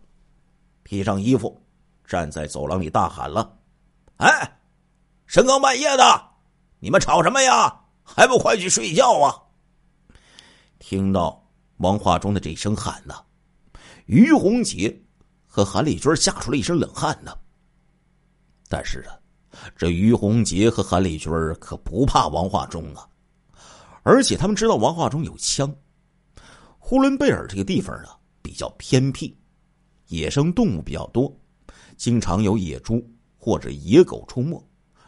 [0.83, 1.63] 披上衣服，
[2.05, 3.59] 站在走廊里大喊了
[4.19, 4.59] ：“哎，
[5.27, 6.29] 深更半夜的，
[6.79, 7.81] 你们吵什么呀？
[8.03, 9.35] 还不快去睡觉啊！”
[10.79, 11.43] 听到
[11.79, 13.15] 王化忠的这声喊呢，
[14.07, 15.03] 于洪杰
[15.47, 17.35] 和韩立军吓出了一身冷汗呢。
[18.69, 19.17] 但是啊，
[19.77, 23.09] 这于洪杰和韩立军可不怕王化忠啊，
[24.03, 25.75] 而且他们知道王化忠有枪。
[26.79, 28.09] 呼伦贝尔这个地方呢
[28.43, 29.37] 比较偏僻，
[30.09, 31.35] 野生动物比较多，
[31.97, 33.03] 经常有野猪
[33.39, 34.63] 或者野狗出没，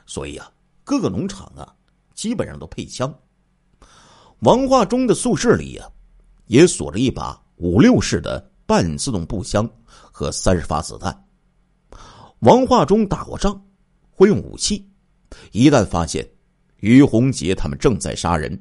[0.07, 0.51] 所以啊，
[0.85, 1.75] 各个农场啊
[2.15, 3.15] 基本上都配枪。
[4.41, 5.87] 王化忠的宿舍里呀，
[6.47, 9.69] 也锁着一把五六式的半自动步枪
[10.13, 11.25] 和三十发子弹。
[12.41, 13.63] 王化忠打过仗，
[14.17, 14.89] 会用武器。
[15.53, 16.27] 一旦发现
[16.79, 18.59] 于洪杰他们正在杀人，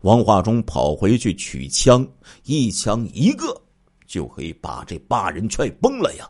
[0.00, 2.06] 王化忠跑回去取枪，
[2.44, 3.60] 一枪一个
[4.06, 6.28] 就可以把这八人全崩了呀！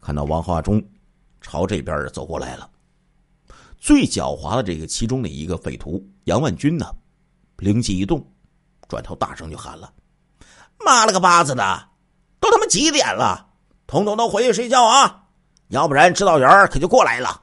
[0.00, 0.82] 看到王化忠
[1.40, 2.68] 朝这边走过来了，
[3.78, 6.86] 最狡猾的这个其中的一个匪徒杨万军呢？
[7.58, 8.26] 灵机一动，
[8.88, 9.92] 转头大声就喊了
[10.84, 11.88] ：“妈了个巴子的，
[12.40, 13.50] 都他妈几点了？
[13.86, 15.23] 统统都回去睡觉啊！
[15.74, 17.42] 要不然指导员可就过来了。”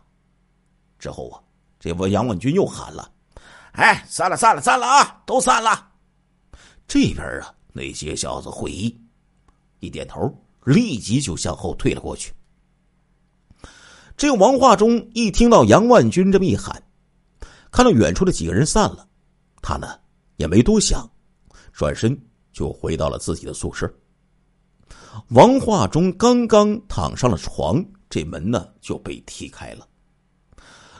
[0.98, 1.39] 之后啊，
[1.80, 3.12] 这不杨万军又喊了
[3.74, 5.89] ：“哎，散了，散了，散了啊，都散了！”
[6.88, 9.00] 这边啊，那些小子会意，
[9.80, 10.34] 一点头，
[10.65, 12.34] 立即就向后退了过去。
[14.17, 16.84] 这个王化忠一听到杨万军这么一喊，
[17.72, 19.08] 看到远处的几个人散了，
[19.62, 20.00] 他呢？
[20.38, 21.08] 也没多想，
[21.72, 22.20] 转身
[22.52, 23.91] 就回到了自己的宿舍。
[25.30, 29.88] 王化忠刚刚躺上了床，这门呢就被踢开了。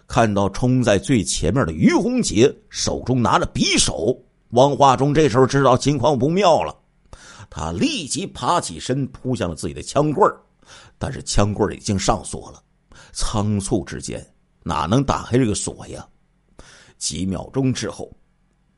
[0.08, 4.17] 看到冲在最前面的于洪杰手中拿着匕首，
[4.50, 6.76] 王化忠这时候知道情况不妙了，
[7.50, 10.34] 他立即爬起身扑向了自己的枪棍
[10.97, 12.63] 但是枪棍已经上锁了，
[13.13, 14.26] 仓促之间
[14.63, 16.08] 哪能打开这个锁呀？
[16.97, 18.12] 几秒钟之后，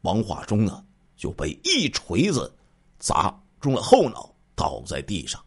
[0.01, 0.83] 王化忠啊
[1.17, 2.53] 就被一锤子
[2.99, 5.43] 砸中了后脑，倒在地上。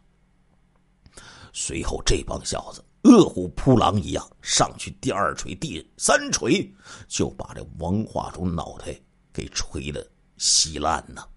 [1.59, 6.71] 随后，这帮小子饿虎扑狼一样上去，第二锤、第三锤，
[7.07, 8.95] 就把这王化忠脑袋
[9.33, 11.27] 给锤的稀烂呢。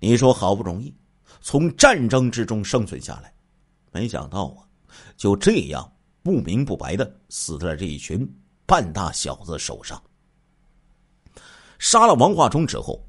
[0.00, 0.94] 你说好不容易
[1.40, 3.32] 从战争之中生存下来，
[3.90, 4.68] 没想到啊，
[5.16, 5.90] 就这样
[6.22, 8.30] 不明不白的死在了这一群
[8.66, 10.00] 半大小子手上。
[11.78, 13.02] 杀了王化忠之后，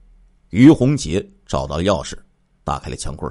[0.51, 2.17] 于洪杰找到钥匙，
[2.63, 3.29] 打开了枪柜，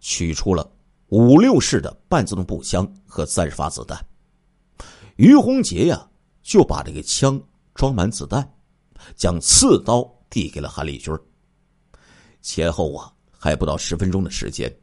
[0.00, 0.66] 取出了
[1.14, 4.04] 五六式的半自动步枪和三十发子弹。
[5.14, 6.04] 于洪杰呀，
[6.42, 7.40] 就把这个枪
[7.72, 8.52] 装满子弹，
[9.14, 11.16] 将刺刀递给了韩立军。
[12.42, 14.76] 前后啊，还不到十分钟的时间，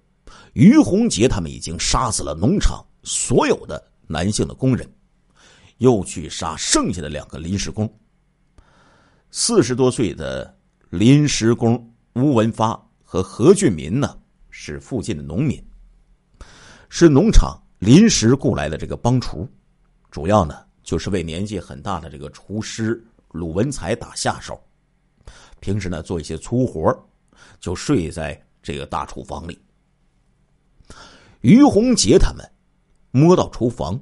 [0.53, 4.89] 于洪杰他们已经杀死了农场所有的男性的工人，
[5.79, 7.93] 又去杀剩下的两个临时工。
[9.31, 10.57] 四十多岁的
[10.91, 14.17] 临时工吴文发和何俊民呢，
[14.49, 15.61] 是附近的农民，
[16.93, 19.47] 是农场临时雇来的这个帮厨，
[20.11, 24.61] 主要呢就是为年纪很大的这个厨师鲁文才打下手，
[25.61, 26.93] 平时呢做一些粗活，
[27.61, 29.57] 就睡在这个大厨房里。
[31.39, 32.45] 于洪杰他们
[33.11, 33.97] 摸到厨房，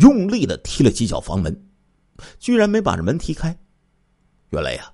[0.00, 1.68] 用力的踢了几脚房门，
[2.40, 3.56] 居然没把这门踢开。
[4.50, 4.92] 原来呀，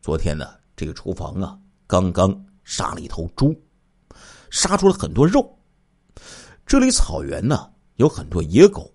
[0.00, 3.54] 昨天呢，这个厨房啊，刚刚杀了一头猪，
[4.48, 5.54] 杀出了很多肉。
[6.68, 8.92] 这里草原呢有很多野狗，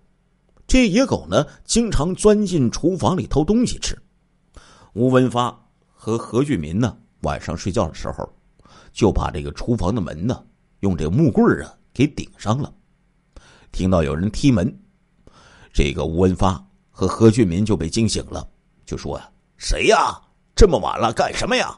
[0.64, 4.00] 这野狗呢经常钻进厨房里偷东西吃。
[4.92, 5.52] 吴文发
[5.92, 8.32] 和何俊民呢晚上睡觉的时候，
[8.92, 10.40] 就把这个厨房的门呢
[10.80, 12.72] 用这个木棍啊给顶上了。
[13.72, 14.72] 听到有人踢门，
[15.72, 18.48] 这个吴文发和何俊民就被惊醒了，
[18.86, 19.28] 就说呀。
[19.56, 20.16] 谁呀？
[20.54, 21.76] 这么晚了干什么呀？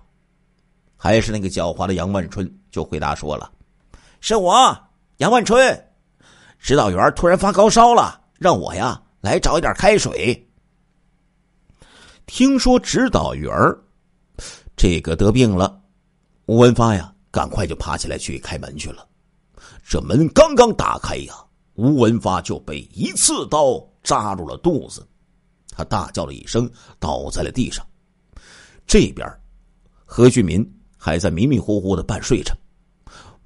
[0.95, 3.51] 还是那个狡猾的杨万春就回答说了
[4.21, 4.79] ：“是我，
[5.19, 5.83] 杨万春。
[6.59, 10.49] 指导员突然发高烧了，让我呀来找一点开水。
[12.27, 13.53] 听说指导员
[14.77, 15.81] 这个得病了，
[16.47, 19.07] 吴文发呀赶快就爬起来去开门去了。
[19.87, 21.35] 这门刚刚打开呀，
[21.75, 25.07] 吴文发就被一刺刀扎入了肚子。”
[25.71, 27.87] 他大叫了一声，倒在了地上。
[28.87, 29.31] 这边，
[30.05, 32.57] 何俊民还在迷迷糊糊的半睡着，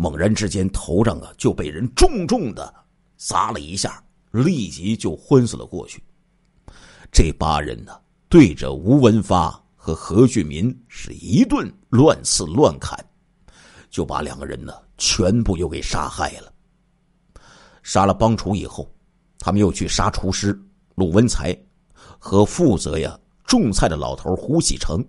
[0.00, 2.74] 猛然之间头上啊就被人重重的
[3.18, 6.02] 砸了一下，立即就昏死了过去。
[7.12, 7.92] 这八人呢，
[8.26, 12.98] 对着吴文发和何俊民是一顿乱刺乱砍，
[13.90, 16.50] 就把两个人呢全部又给杀害了。
[17.82, 18.90] 杀了帮厨以后，
[19.38, 20.58] 他们又去杀厨师
[20.94, 21.54] 鲁文才。
[22.22, 25.02] 和负责呀种菜的老头胡喜成，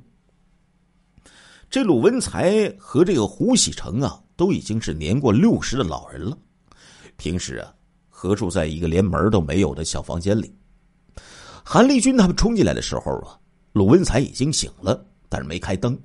[1.69, 6.35] 这鲁文才和这个胡喜成啊，都已经是年过六十的老人了。
[7.15, 7.71] 平时啊，
[8.09, 10.51] 合住在一个连门都没有的小房间里。
[11.63, 13.37] 韩立军他们冲进来的时候啊，
[13.73, 15.95] 鲁文才已经醒了，但是没开灯。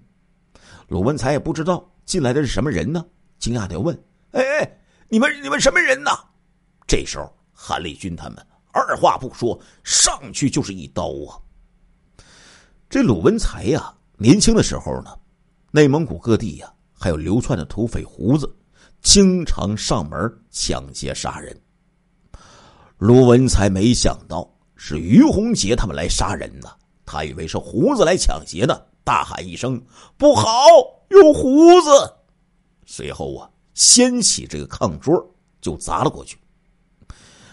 [0.88, 3.02] 鲁文才也不知道进来的是什么人呢，
[3.38, 3.98] 惊讶的问
[4.32, 6.10] ：“哎哎，你们你们什么人呢？”
[6.86, 8.46] 这时候，韩立军他们。
[8.70, 11.40] 二话不说，上去就是一刀啊！
[12.90, 15.18] 这鲁文才呀，年轻的时候呢，
[15.70, 16.70] 内蒙古各地呀，
[17.06, 18.52] 还有流窜的土匪胡子，
[19.00, 20.18] 经常上门
[20.50, 21.56] 抢劫杀人。
[22.98, 26.68] 卢文才没想到是于洪杰他们来杀人呢，
[27.04, 29.80] 他以为是胡子来抢劫呢，大喊一声
[30.18, 30.50] ：“不好，
[31.10, 31.90] 有胡子！”
[32.84, 35.24] 随后啊，掀起这个炕桌
[35.60, 36.36] 就砸了过去。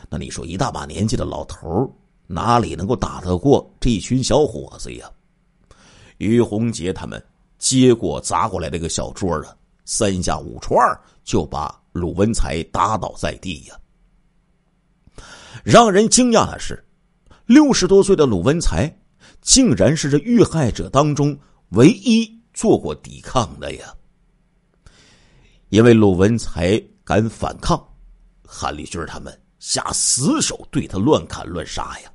[0.09, 5.07] 那你说，一大把年纪的老头哪里能够打得过这群小伙子呀？
[6.17, 7.23] 于洪杰他们
[7.63, 9.55] 接过砸过来这个小桌啊，
[9.85, 13.79] 三下五除二就把鲁文才打倒在地呀。
[15.63, 16.83] 让人惊讶的是，
[17.45, 18.93] 六十多岁的鲁文才
[19.41, 21.39] 竟然是这遇害者当中
[21.69, 23.95] 唯一做过抵抗的呀。
[25.69, 27.81] 因为鲁文才敢反抗，
[28.45, 29.39] 韩立军他们。
[29.59, 32.11] 下死手对他乱砍乱杀呀！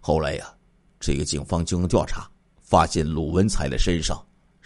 [0.00, 0.50] 后来呀，
[0.98, 2.26] 这个警方经过调查，
[2.62, 4.18] 发现鲁文才的身上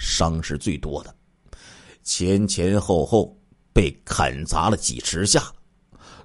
[0.03, 1.15] 伤是最多的，
[2.03, 3.39] 前前后后
[3.73, 5.41] 被砍砸了几十下，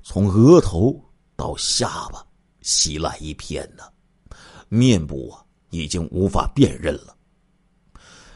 [0.02, 1.00] 从额头
[1.36, 2.26] 到下巴
[2.64, 3.84] 稀烂一片呢，
[4.68, 7.16] 面部啊已经无法辨认了。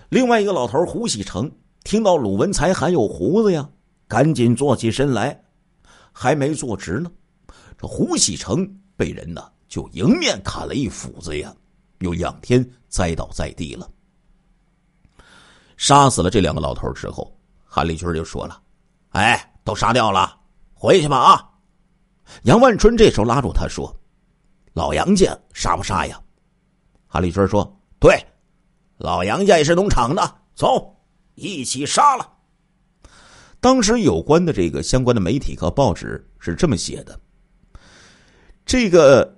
[0.10, 1.52] 另外一个老头胡喜成
[1.84, 3.68] 听到鲁文才还有胡子呀，
[4.08, 5.44] 赶紧坐起身来。
[6.14, 7.12] 还没坐直呢，
[7.80, 11.52] 这胡喜成被人呢就迎面砍了一斧子呀，
[12.00, 13.90] 又仰天栽倒在地了。
[15.82, 18.62] 杀死了这两个老头之后，韩立军就说了
[19.18, 20.40] ：“哎，都杀掉了，
[20.76, 21.50] 回去吧啊！”
[22.46, 23.92] 杨万春这时候拉住他说
[24.74, 26.22] ：“老杨家杀不杀呀？”
[27.10, 27.66] 韩立军说
[28.00, 28.16] ：“对，
[29.00, 30.96] 老杨家也是农场的，走，
[31.34, 32.32] 一起杀了。”
[33.60, 37.20] 当时有关的这个相关的媒体和报纸是这么写的：
[38.68, 39.36] 这个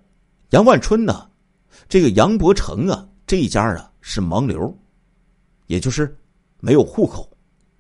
[0.50, 1.26] 杨万春呢，
[1.88, 4.78] 这个杨伯成啊，这一家啊是盲流，
[5.68, 6.14] 也就是
[6.66, 7.30] 没有户口、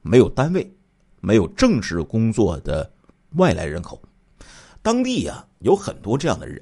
[0.01, 0.69] 没有单位、
[1.21, 2.91] 没有正式工作的
[3.35, 4.01] 外来人口。
[4.81, 6.61] 当地呀有很多这样的人。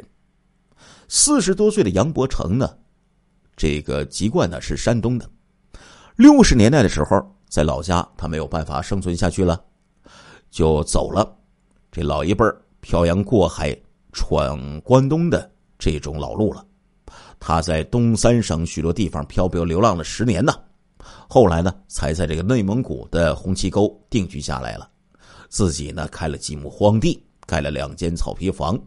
[1.08, 2.78] 四十多岁的杨伯成呢，
[3.56, 5.28] 这个籍贯呢是山东的。
[6.16, 9.60] 六十年代的时候，在老家他没有办法生存下去了。
[10.52, 11.28] 就走了，
[11.92, 12.46] 这老一辈
[12.82, 13.76] 漂洋过海
[14.14, 16.64] 闯关东的这种老路了。
[17.40, 20.54] 他在东三省许多地方漂泊流浪了十年呢，
[21.28, 24.90] 后来呢，才在这个内蒙古的红旗沟定居下来了。
[25.50, 28.80] 自己呢，开了几亩荒地，盖了两间草皮房，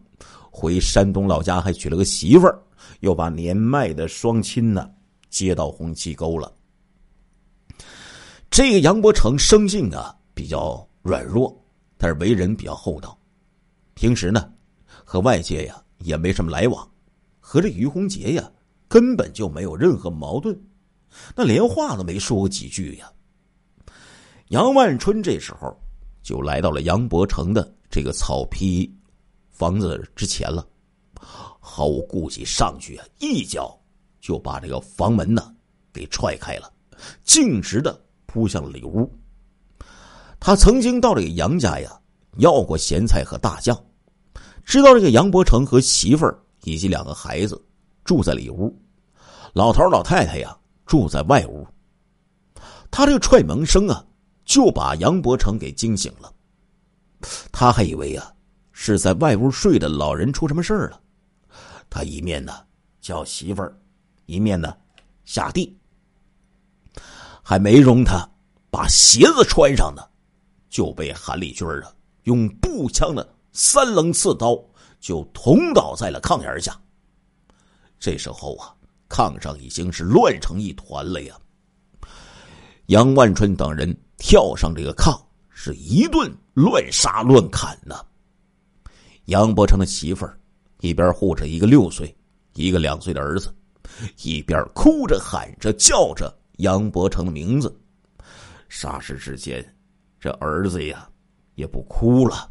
[0.51, 2.63] 回山东老家还娶了个媳妇儿，
[3.01, 4.91] 又把年迈的双亲呢
[5.31, 6.53] 接到红旗沟了。
[8.51, 10.87] 这个杨伯成生性啊比较。
[11.05, 11.55] 软弱，
[11.99, 13.15] 但是为人比较厚道。
[13.93, 14.51] 平时呢，
[15.05, 16.89] 和外界呀也没什么来往，
[17.39, 18.51] 和这于洪杰呀
[18.89, 20.59] 根本就没有任何矛盾，
[21.35, 23.11] 那连话都没说过几句呀。
[24.49, 25.75] 杨万春这时候
[26.23, 28.89] 就来到了杨伯成的这个草坯
[29.51, 30.67] 房子之前了，
[31.61, 33.79] 毫无顾忌上去啊，一脚
[34.21, 35.55] 就把这个房门呢
[35.93, 36.73] 给踹开了，
[37.25, 39.11] 径直的扑向里屋。
[40.39, 41.99] 他曾经到这个杨家呀，
[42.37, 43.79] 要过咸菜和大酱，
[44.65, 47.61] 知道这个杨伯成和媳妇儿以及两个孩子
[48.05, 48.77] 住在里屋，
[49.55, 50.55] 老头老太太呀
[50.87, 51.67] 住在外屋。
[52.91, 54.05] 他这个踹门声啊，
[54.45, 56.33] 就把杨伯成给惊醒了。
[57.51, 58.33] 他还以为啊
[58.73, 61.01] 是在外屋睡的老人出什么事了，
[61.89, 62.53] 他一面呢
[63.01, 63.77] 叫媳妇儿，
[64.27, 64.77] 一面呢
[65.25, 65.77] 下地，
[67.43, 68.29] 还没容他
[68.71, 70.03] 把鞋子穿上呢。
[70.69, 74.61] 就被韩立军啊用步枪的三棱刺刀
[74.99, 76.77] 就捅倒在了炕沿下。
[78.01, 78.75] 这时候啊，
[79.09, 81.37] 炕上已经是乱成一团了呀。
[82.87, 87.97] 杨万春等人跳上这个炕，是一顿乱杀乱砍呢。
[89.27, 90.39] 杨伯成的媳妇儿
[90.81, 92.15] 一边护着一个六岁、
[92.55, 93.55] 一个两岁的儿子，
[94.23, 97.75] 一边哭着喊着叫着杨伯成的名字。
[98.69, 99.65] 霎时之间。
[100.21, 101.07] 这儿子呀，
[101.55, 102.51] 也不哭了，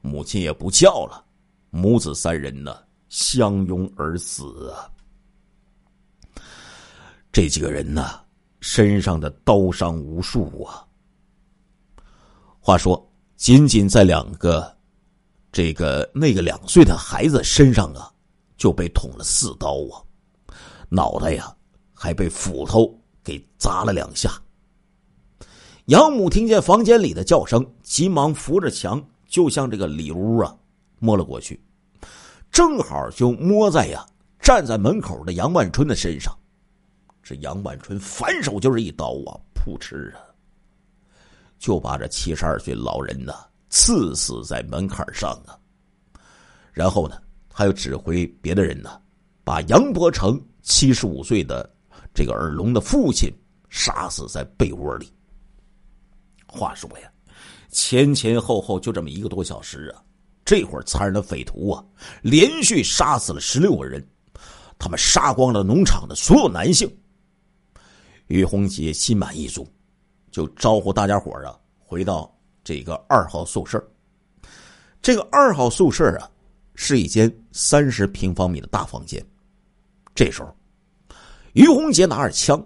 [0.00, 1.24] 母亲也不叫了，
[1.70, 2.76] 母子三人呢
[3.08, 4.86] 相拥而死啊！
[7.32, 8.20] 这几个人呢，
[8.60, 10.84] 身上的刀伤无数啊。
[12.60, 14.76] 话说，仅仅在两个
[15.50, 18.12] 这个那个两岁的孩子身上啊，
[18.58, 20.04] 就被捅了四刀啊，
[20.90, 21.56] 脑袋呀
[21.94, 24.30] 还被斧头给砸了两下。
[25.86, 30.54] 杨母听见房间里的叫声，急忙扶着墙，就向这个里屋啊
[30.98, 31.58] 摸了过去，
[32.50, 34.06] 正好就摸在呀
[34.38, 36.38] 站在门口的杨万春的身上。
[37.22, 40.18] 这杨万春反手就是一刀啊，噗嗤啊，
[41.58, 43.32] 就把这七十二岁老人呢
[43.70, 45.56] 刺死在门槛上啊。
[46.72, 47.16] 然后呢，
[47.48, 49.00] 他又指挥别的人呢，
[49.44, 51.70] 把杨伯成七十五岁的
[52.12, 53.32] 这个耳聋的父亲
[53.70, 55.12] 杀死在被窝里。
[56.46, 57.10] 话说呀，
[57.70, 60.02] 前前后后就这么一个多小时啊，
[60.44, 61.84] 这会儿残忍的匪徒啊，
[62.20, 64.04] 连续杀死了十六个人，
[64.76, 66.90] 他们杀光了农场的所有男性。
[68.32, 69.68] 于洪杰心满意足，
[70.30, 73.86] 就招呼大家伙啊，回到这个二号宿舍。
[75.02, 76.30] 这个二号宿舍啊，
[76.74, 79.22] 是一间三十平方米的大房间。
[80.14, 80.56] 这时候，
[81.52, 82.64] 于洪杰拿着枪。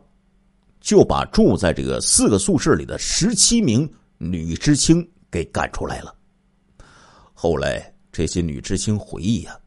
[0.79, 6.15] 就把住在这个四个宿舍里的十七名女知青给赶出来了。
[7.35, 9.59] 后来这些女知青回忆啊，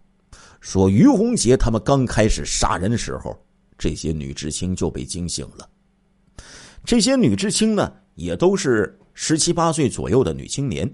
[0.61, 3.37] 说于洪杰他们刚开始杀人的时候，
[3.77, 5.69] 这些女知青就被惊醒了。
[6.85, 10.91] 这些女知青呢，也都是十七八岁左右的女青年，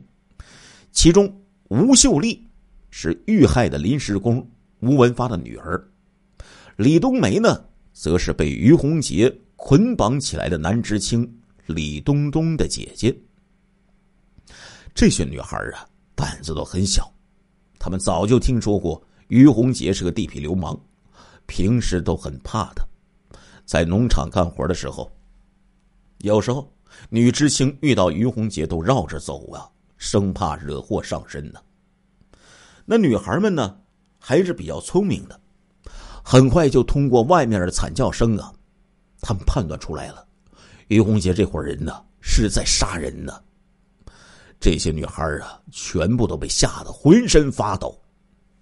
[0.91, 1.31] 其中
[1.69, 2.45] 吴秀丽
[2.89, 4.45] 是遇害的临时工
[4.81, 5.81] 吴文发的女儿，
[6.75, 7.63] 李冬梅呢，
[7.93, 9.33] 则是被于洪杰。
[9.57, 11.27] 捆绑起来的男知青
[11.65, 13.17] 李东东的姐姐，
[14.93, 17.11] 这些女孩啊，胆子都很小，
[17.79, 20.77] 他们早就听说过于洪杰是个地痞流氓，
[21.47, 22.85] 平时都很怕他。
[23.65, 25.09] 在农场干活的时候，
[26.19, 26.71] 有时候
[27.09, 31.59] 女知青遇到于洪杰都绕着走啊，生怕惹祸上身呢。
[32.85, 33.77] 那女孩们呢，
[34.19, 35.39] 还是比较聪明的，
[36.23, 38.53] 很快就通过外面的惨叫声啊，
[39.21, 40.25] 他们判断出来了，
[40.87, 43.41] 于洪杰这伙人呢是在杀人呢。
[44.59, 47.99] 这些女孩啊，全部都被吓得浑身发抖，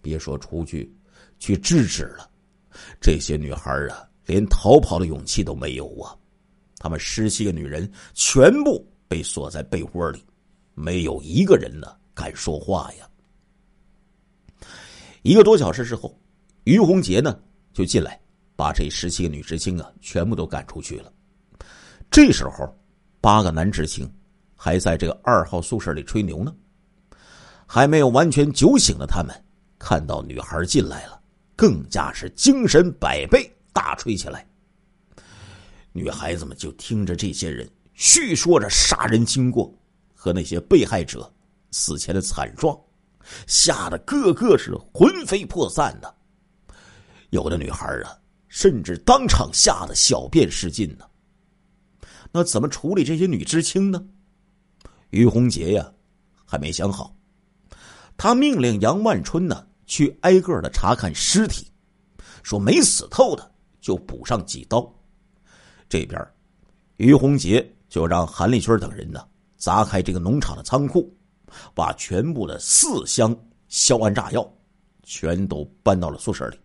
[0.02, 0.94] 别说出去
[1.40, 2.30] 去制止了，
[3.00, 4.10] 这些女孩啊。
[4.26, 6.16] 连逃跑的勇气都没有啊！
[6.84, 10.22] 他们十七个女人全部被锁在被窝里，
[10.74, 13.08] 没有一个人呢敢说话呀。
[15.22, 16.14] 一个多小时之后，
[16.66, 17.40] 于洪杰呢
[17.72, 18.20] 就进来，
[18.58, 21.10] 把这十七个女知青啊全部都赶出去了。
[22.12, 22.78] 这时候，
[23.22, 24.06] 八个男知青
[24.54, 26.54] 还在这个二号宿舍里吹牛呢，
[27.66, 29.34] 还没有完全酒醒的他们，
[29.80, 31.18] 看到女孩进来了，
[31.56, 33.50] 更加是精神百倍。
[33.72, 34.46] 大吹起来，
[35.94, 39.74] 女孩子们就听着这些人叙说着杀人经过
[40.14, 41.32] 和那些被害者
[41.72, 42.78] 死前的惨状，
[43.48, 46.16] 吓得个个是魂飞魄散的。
[47.30, 48.18] 有的女孩啊，
[48.48, 51.06] 甚至当场吓得小便失禁呢。
[52.32, 54.04] 那怎么处理这些女知青呢？
[55.12, 55.94] 于洪杰呀，
[56.44, 57.16] 还没想好。
[58.18, 61.68] 他命令杨万春呢，去挨个的查看尸体，
[62.42, 63.52] 说没死透的。
[63.82, 64.92] 就补上几刀。
[65.94, 66.20] 这边，
[66.98, 69.24] 于洪杰就让韩立军等人呢
[69.58, 71.16] 砸开这个农场的仓库，
[71.76, 73.38] 把全部的四箱
[73.68, 74.52] 硝铵炸药
[75.04, 76.58] 全都搬到了宿舍里，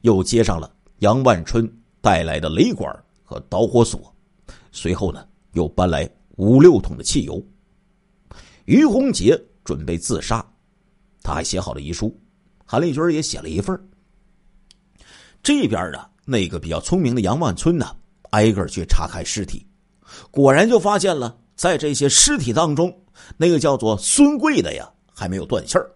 [0.00, 2.90] 又接上了杨万春带来的雷管
[3.22, 4.10] 和导火索，
[4.72, 7.46] 随后呢又搬来五六桶的汽油。
[8.64, 10.42] 于洪杰准备自杀，
[11.22, 12.18] 他还写好了遗书，
[12.64, 13.78] 韩立军也写了一份
[15.42, 17.94] 这边的那个比较聪明的杨万春呢，
[18.30, 19.66] 挨个去查看尸体，
[20.30, 22.94] 果然就发现了，在这些尸体当中，
[23.36, 25.90] 那个叫做孙贵的呀，还没有断气儿。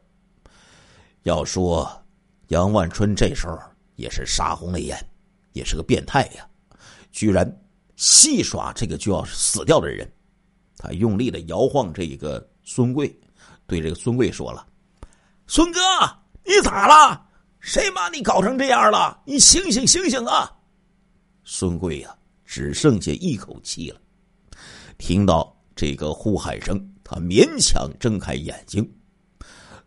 [1.22, 1.90] 要说
[2.48, 3.58] 杨万春这时候
[3.96, 4.98] 也是杀红了眼，
[5.52, 6.46] 也是个变态呀，
[7.12, 7.60] 居然
[7.96, 10.10] 戏耍这个就要死掉的人。
[10.76, 13.14] 他用力的摇晃这一个孙贵，
[13.66, 14.66] 对这个孙贵说了
[15.46, 15.80] ：“孙哥，
[16.44, 17.26] 你咋了？”
[17.60, 19.20] 谁把你搞成这样了？
[19.26, 20.50] 你醒醒醒醒啊！
[21.44, 22.16] 孙贵呀，
[22.50, 24.00] 只剩下一口气了。
[24.98, 28.84] 听到这个呼喊声，他勉强睁开眼睛。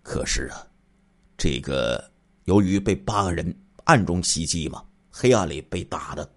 [0.01, 0.65] 可是啊，
[1.37, 2.01] 这个
[2.45, 3.53] 由于被八个人
[3.83, 6.31] 暗中袭击嘛，黑暗里被打的，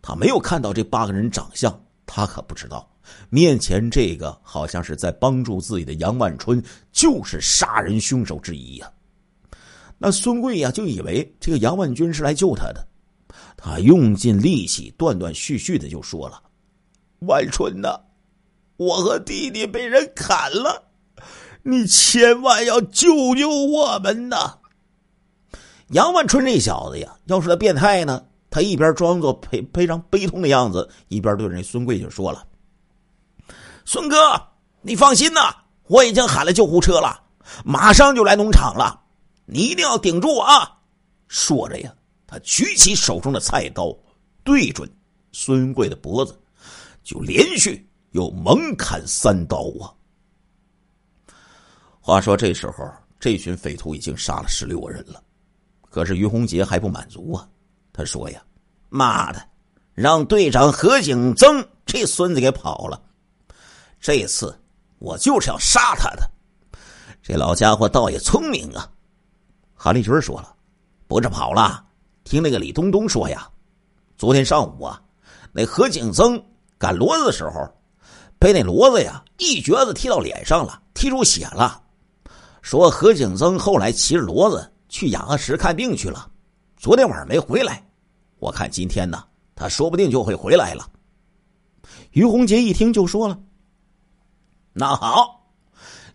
[0.00, 2.90] 他没有看到这八个人长相，他可不知道
[3.28, 8.90] 面前这个好像是在帮助自己的杨万春，就是杀人凶手之一呀。
[9.98, 12.88] 那孙贵呀，就以为这个杨万军是来救他的，
[13.64, 16.42] 他用尽力气，断断续续的就说了
[17.28, 17.96] ：“万春呐，
[18.76, 20.82] 我和弟弟被人砍了，
[21.62, 24.58] 你千万要救救我们呐！”
[25.90, 32.44] 杨万春这小子呀，要是他变态呢，他一边装作非非常悲痛的样子，一边对着孙贵就说了
[33.86, 34.16] ：“孙哥，
[34.80, 35.54] 你放心呐，
[35.86, 37.22] 我已经喊了救护车了，
[37.64, 38.98] 马上就来农场了。”
[39.46, 40.78] 你一定要顶住啊！
[41.28, 41.94] 说着呀，
[42.32, 43.94] 他举起手中的菜刀，
[44.42, 44.90] 对准
[45.32, 46.40] 孙贵的脖子，
[47.02, 49.92] 就连续又猛砍三刀啊！
[52.00, 55.22] 话说这时候，这群匪徒已经杀了十六个人了，
[55.90, 57.46] 可是于洪杰还不满足啊！
[57.92, 58.42] 他说呀
[58.88, 59.48] ：“妈的，
[59.92, 62.98] 让队长何景增这孙子给跑了，
[64.00, 64.58] 这次
[65.00, 66.30] 我就是要杀他的！
[67.22, 68.90] 这老家伙倒也聪明啊！”
[69.76, 70.56] 韩立军说了
[71.06, 71.84] ：“不是跑了，
[72.24, 73.48] 听那个李东东说呀，
[74.16, 75.00] 昨天上午啊，
[75.52, 76.42] 那何景增
[76.78, 77.68] 赶骡子的时候，
[78.38, 81.82] 被那骡子呀一橛子踢到脸上了，踢出血了。
[82.62, 86.30] 说何景增后来骑着骡子去雅河石看病去了，
[86.76, 87.84] 昨天晚上没回来。
[88.38, 90.88] 我看今天呢，他说不定就会回来了。”
[92.12, 93.38] 于洪杰一听就说了
[94.72, 95.44] ：“那好，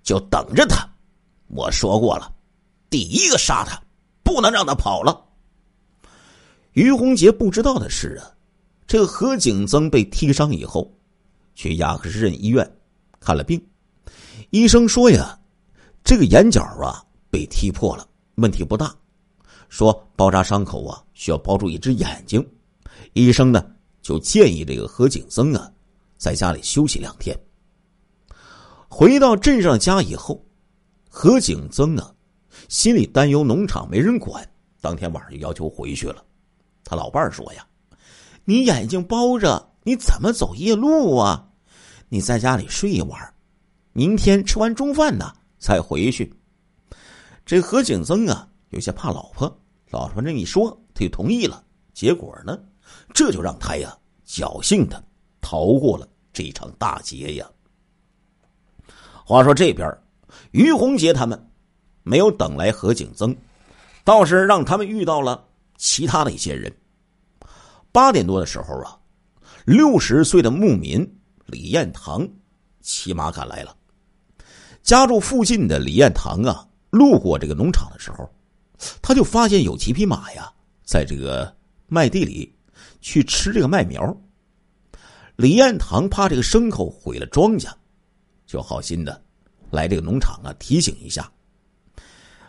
[0.04, 0.88] 就等着他。
[1.48, 2.32] 我说过了。”
[2.90, 3.78] 第一个杀他，
[4.24, 5.27] 不能让他跑了。
[6.84, 8.30] 于洪杰不知道的是啊，
[8.86, 10.96] 这个何景增被踢伤以后，
[11.56, 12.72] 去雅克什镇医院
[13.20, 13.60] 看了病。
[14.52, 15.40] 医生说呀，
[16.04, 18.96] 这个眼角啊被踢破了，问题不大。
[19.70, 22.48] 说包扎伤口啊需要包住一只眼睛。
[23.14, 23.66] 医生呢
[24.04, 25.72] 就建议这个何景增啊
[26.20, 27.36] 在家里休息两天。
[28.88, 30.46] 回到镇上家以后，
[31.10, 32.14] 何景增啊，
[32.70, 34.48] 心里担忧农场没人管，
[34.80, 36.24] 当天晚上就要求回去了。
[36.90, 37.68] 他老伴儿说呀
[38.46, 41.50] ：“你眼睛包着，你怎么走夜路啊？
[42.08, 43.34] 你在家里睡一晚，
[43.92, 46.34] 明天吃完中饭呢再回去。”
[47.46, 49.54] 这何景增啊，有些怕老婆，
[49.90, 51.62] 老婆这一说，他就同意了。
[51.94, 52.58] 结果呢，
[53.14, 53.94] 这就让他呀
[54.26, 55.04] 侥幸的
[55.42, 57.46] 逃过了这场大劫呀。
[59.26, 59.94] 话说这边。
[60.52, 61.50] 于洪杰他们
[62.04, 63.36] 没有等来何景增，
[64.04, 65.47] 倒是让他们遇到了
[65.78, 66.76] 其他的一些人。
[67.92, 69.00] 八点多的时候啊，
[69.66, 71.08] 六十岁的牧民
[71.46, 72.28] 李彦堂
[72.82, 73.76] 骑马赶来了。
[74.84, 78.30] 家住附近的李彦堂啊，路过这个农场的时候，
[79.02, 80.52] 他就发现有几匹马呀，
[80.84, 81.56] 在这个
[81.88, 82.54] 麦地里
[83.02, 84.16] 去吃这个麦苗。
[85.36, 87.72] 李彦堂怕这个牲口毁了庄稼，
[88.46, 89.22] 就好心的。
[89.70, 91.30] 来这个农场啊，提醒一下。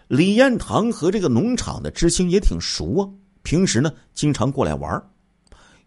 [0.08, 3.08] 李彦堂和这个农场的知青也挺熟啊，
[3.42, 5.02] 平时呢经常过来玩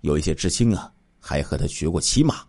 [0.02, 2.44] 有一些知青啊还和他学过骑马。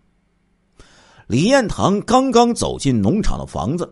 [1.27, 3.91] 李彦堂刚刚走进农场的房子，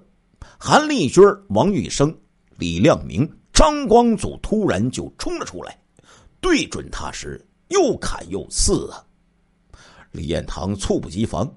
[0.59, 2.15] 韩立军、王玉生、
[2.59, 5.79] 李亮明、张光祖突然就冲了出来，
[6.39, 9.03] 对准他时又砍又刺啊！
[10.13, 11.51] 李彦堂猝不及防，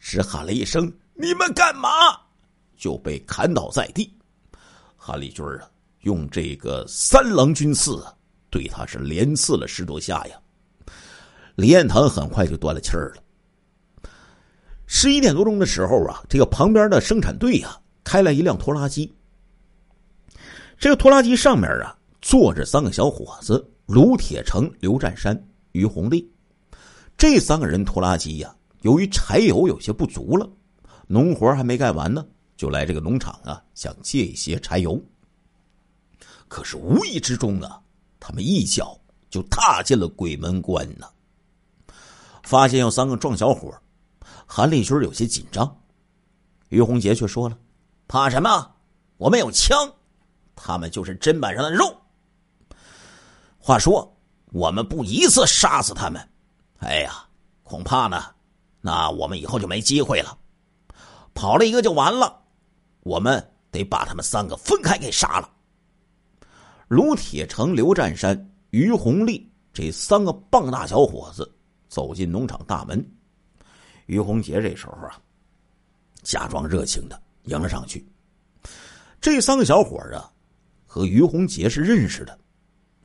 [0.00, 1.88] 只喊了一声：“你们干嘛？”
[2.76, 4.12] 就被砍倒在地，
[5.10, 5.68] 韩立军啊，
[6.02, 8.00] 用这个三郎军刺，
[8.48, 10.36] 对他是连刺了十多下呀。
[11.56, 13.22] 李彦堂很快就断了气儿了。
[14.86, 19.12] 十一点多钟的时候啊，这个旁边的生产队啊，开来一辆拖拉机。
[20.78, 21.92] 这个拖拉机上面啊，
[22.22, 25.36] 坐着三个小伙子：卢铁成、刘占山、
[25.72, 26.30] 于红丽。
[27.18, 30.48] 这三个人拖拉机呀，由于柴油有些不足了，
[31.08, 32.24] 农活还没干完呢。
[32.60, 35.02] 就来这个农场啊，想借一些柴油。
[36.46, 37.80] 可是无意之中啊，
[38.20, 39.00] 他们一脚
[39.30, 41.08] 就踏进了鬼门关呢。
[42.42, 43.74] 发现有三个壮小伙，
[44.44, 45.74] 韩立军有些紧张。
[46.68, 47.56] 于洪杰却说了
[48.06, 48.70] ：“怕什么？
[49.16, 49.90] 我们有枪，
[50.54, 51.96] 他们就是砧板上的肉。
[53.58, 54.14] 话说，
[54.52, 56.28] 我们不一次杀死他们，
[56.80, 57.26] 哎呀，
[57.62, 58.22] 恐怕呢，
[58.82, 60.36] 那我们以后就没机会了。
[61.32, 62.36] 跑了一个就完了。”
[63.00, 65.50] 我们得把他们三个分开给杀了。
[66.88, 71.50] 卢铁成、刘占山、于洪立这三个棒大小伙子
[71.88, 73.04] 走进农场大门。
[74.06, 75.20] 于洪杰这时候啊，
[76.22, 78.04] 假装热情的迎了上去。
[79.20, 80.28] 这三个小伙啊，
[80.84, 82.36] 和于洪杰是认识的，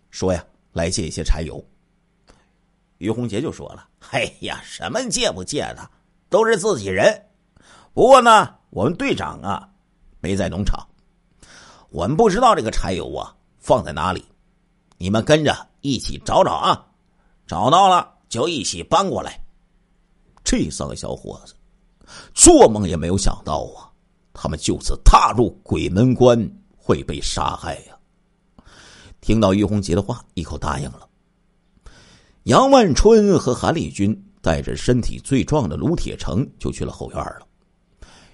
[0.09, 0.43] 说呀，
[0.73, 1.63] 来借一些柴油。
[2.97, 5.91] 于洪杰就说了：“哎呀，什么借不借的，
[6.29, 7.27] 都是自己人。
[7.93, 9.69] 不过呢，我们队长啊。”
[10.25, 10.83] 没在农场，
[11.91, 14.25] 我们不知道这个柴油啊放在哪里。
[14.97, 16.83] 你们跟着一起找找啊，
[17.45, 19.39] 找到了就一起搬过来。
[20.43, 21.53] 这三个小伙子
[22.33, 23.85] 做梦也没有想到啊，
[24.33, 27.95] 他们就此踏入鬼门关会被杀害呀。
[29.21, 31.07] 听到于洪杰的话，一口答应了。
[32.45, 37.45] 杨万春和韩立军带着身体最壮的卢铁成就去了后院了。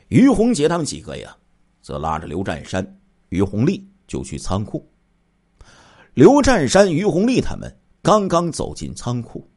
[0.08, 1.36] 于洪杰他们几个呀。
[1.82, 4.88] 则拉着刘占山、于红丽就去仓库。
[6.14, 9.48] 刘占山、于红丽他们刚刚走进仓库，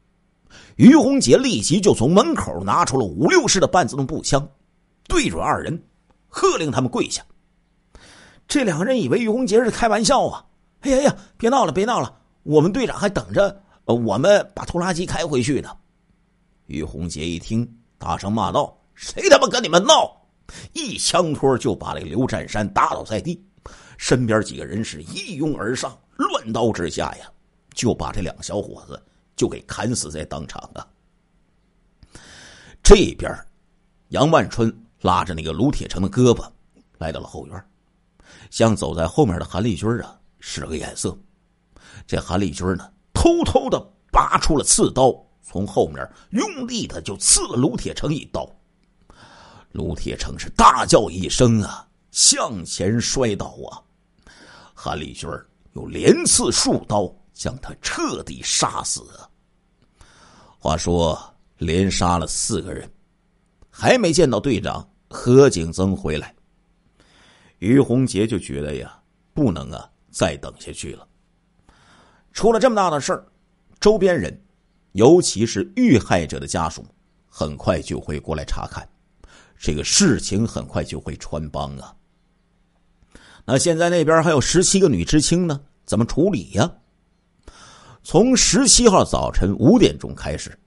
[0.77, 4.47] 于洪杰立即就从门口拿出了五六式的半自动步枪，
[5.07, 5.83] 对准二人，
[6.27, 7.23] 喝令他们跪下。
[8.47, 10.45] 这两个人以为于洪杰是开玩笑啊！
[10.81, 15.69] 哎呀呀，别闹了，别闹了，我们队长还等着我们把拖拉机开回去呢。
[16.67, 20.21] 于洪杰一听，大声骂道：“谁他妈跟你们闹！”
[20.73, 23.43] 一枪托就把这个刘占山打倒在地，
[23.97, 27.29] 身边几个人是一拥而上，乱刀之下呀，
[27.73, 29.01] 就把这两个小伙子
[29.35, 30.85] 就给砍死在当场啊。
[32.83, 33.33] 这边，
[34.09, 34.71] 杨万春
[35.01, 36.47] 拉着那个卢铁成的胳膊，
[36.99, 37.65] 来到了后院，
[38.51, 41.17] 向走在后面的韩立军啊使了个眼色。
[42.05, 43.79] 这韩立军呢，偷偷的
[44.11, 48.47] 拔出了刺刀，从后面用力的就刺了卢铁成一刀。
[49.75, 53.83] 卢铁成是大叫一声啊，向前摔倒啊！
[54.73, 55.29] 韩立军
[55.73, 59.03] 又连刺数刀，将他彻底杀死。
[60.57, 61.21] 话说，
[61.57, 62.89] 连杀了四个人，
[63.69, 66.33] 还没见到队长何景增回来。
[67.59, 68.97] 于洪杰就觉得呀，
[69.33, 71.05] 不能啊，再等下去了。
[72.31, 73.27] 出了这么大的事儿，
[73.81, 74.41] 周边人，
[74.93, 76.85] 尤其是遇害者的家属，
[77.27, 78.87] 很快就会过来查看。
[79.57, 81.95] 这个事情很快就会穿帮啊！
[83.45, 86.71] 那现在那边还有十七个女知青呢，怎么处理呀？
[88.03, 90.57] 从十七号早晨五点钟开始，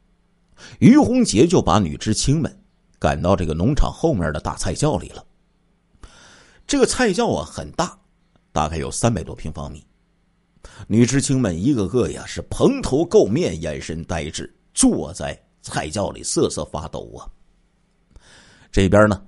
[0.81, 2.61] 于洪杰就把女知青们
[2.99, 5.25] 赶到这个农场后面的大菜窖里了。
[6.67, 7.97] 这个菜窖啊很大，
[8.53, 9.85] 大概有三百多平方米。
[10.87, 17.23] 女知青们一个个呀是蓬头垢面，眼神呆滞，坐在菜窖里瑟瑟发抖啊。
[18.71, 19.23] 这边呢？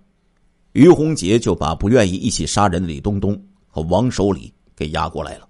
[0.72, 5.48] 于洪杰就把不愿意一起杀人的李东东和王守礼给押过来了，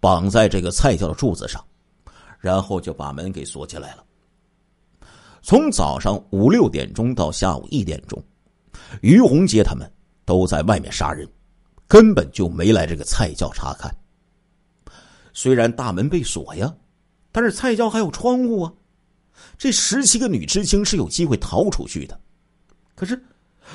[0.00, 1.64] 绑在这个菜窖的柱子上，
[2.40, 4.04] 然后就把门给锁起来了。
[5.42, 8.20] 从早上五六点钟到下午一点钟，
[9.00, 9.88] 于洪杰他们
[10.24, 11.28] 都在外面杀人，
[11.86, 13.94] 根本就没来这个菜窖查看。
[15.32, 16.74] 虽然大门被锁呀，
[17.30, 18.72] 但是菜窖还有窗户啊，
[19.56, 22.20] 这十七个女知青是有机会逃出去的。
[22.98, 23.22] 可是。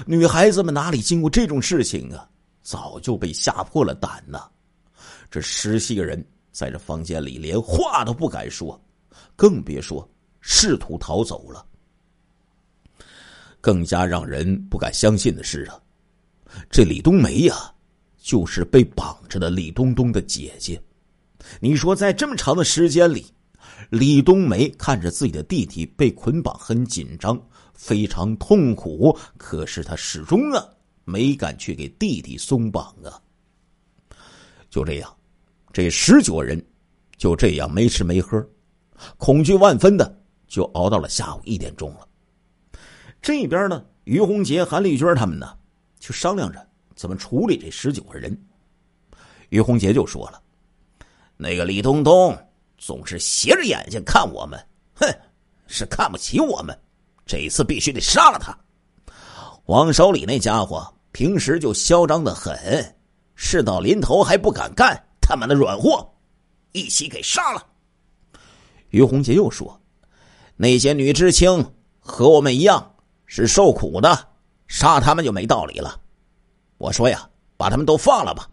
[0.07, 2.27] 女孩子们哪里经过这种事情啊？
[2.63, 4.49] 早就被吓破了胆呐！
[5.29, 8.81] 这十七个人在这房间里连话都不敢说，
[9.35, 10.09] 更别说
[10.41, 11.63] 试图逃走了。
[13.61, 15.79] 更加让人不敢相信的是啊，
[16.71, 17.71] 这李冬梅呀，
[18.17, 20.81] 就是被绑着的李冬冬的姐姐。
[21.59, 23.27] 你说，在这么长的时间里，
[23.91, 27.39] 李冬梅看着自己的弟弟被捆绑，很紧张。
[27.73, 30.65] 非常痛苦，可是他始终啊
[31.03, 33.19] 没敢去给弟弟松绑啊。
[34.69, 35.15] 就这样，
[35.71, 36.63] 这十九人
[37.17, 38.43] 就这样没吃没喝，
[39.17, 42.07] 恐惧万分的就熬到了下午一点钟了。
[43.21, 45.57] 这边呢，于洪杰、韩丽娟他们呢
[45.99, 48.35] 就商量着怎么处理这十九个人。
[49.49, 50.41] 于洪杰就说了
[51.37, 52.35] ：“那个李东东
[52.77, 54.59] 总是斜着眼睛看我们，
[54.95, 55.07] 哼，
[55.67, 56.77] 是看不起我们。”
[57.25, 58.57] 这一次必须得杀了他。
[59.65, 62.95] 王守礼那家伙平时就嚣张的很，
[63.35, 66.07] 事到临头还不敢干，他妈的软货，
[66.73, 67.65] 一起给杀了。
[68.89, 69.79] 于洪杰又说
[70.57, 72.95] ：“那些女知青和我们一样
[73.25, 74.27] 是受苦的，
[74.67, 75.99] 杀他们就没道理了。”
[76.77, 78.49] 我说呀，把他们都放了吧。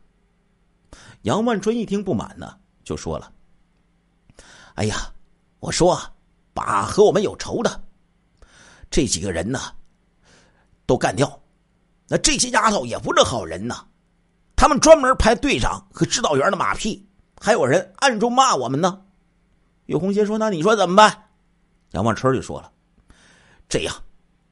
[1.22, 3.32] 杨万春一听不满呢，就说了
[4.76, 5.12] ：“哎呀，
[5.58, 6.00] 我说
[6.54, 7.84] 把和我们有仇的。”
[8.90, 9.60] 这几个人呢，
[10.84, 11.40] 都干掉。
[12.08, 13.86] 那这些丫头也不是好人呐，
[14.56, 17.08] 他们专门拍队长和指导员的马屁，
[17.40, 19.02] 还有人暗中骂我们呢。
[19.86, 21.28] 于洪杰说：“那你说怎么办？”
[21.92, 22.72] 杨万春就说了
[23.68, 23.94] ：“这样，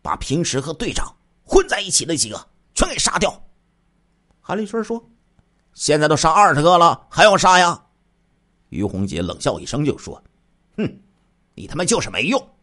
[0.02, 1.12] 把平时和队长
[1.44, 3.42] 混在一起的几个全给杀掉。”
[4.40, 5.04] 韩立春说
[5.74, 7.84] ：“现在都杀二十个了，还要杀呀？”
[8.70, 10.22] 于洪杰冷笑一声就说
[10.78, 11.00] ：“哼，
[11.54, 12.56] 你他妈就是没用，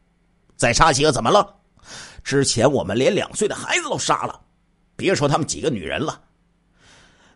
[0.55, 1.53] 再杀几个怎么了？”
[2.25, 4.41] 之前我们连两岁的孩子都杀了，
[4.95, 6.19] 别说他们几个女人了。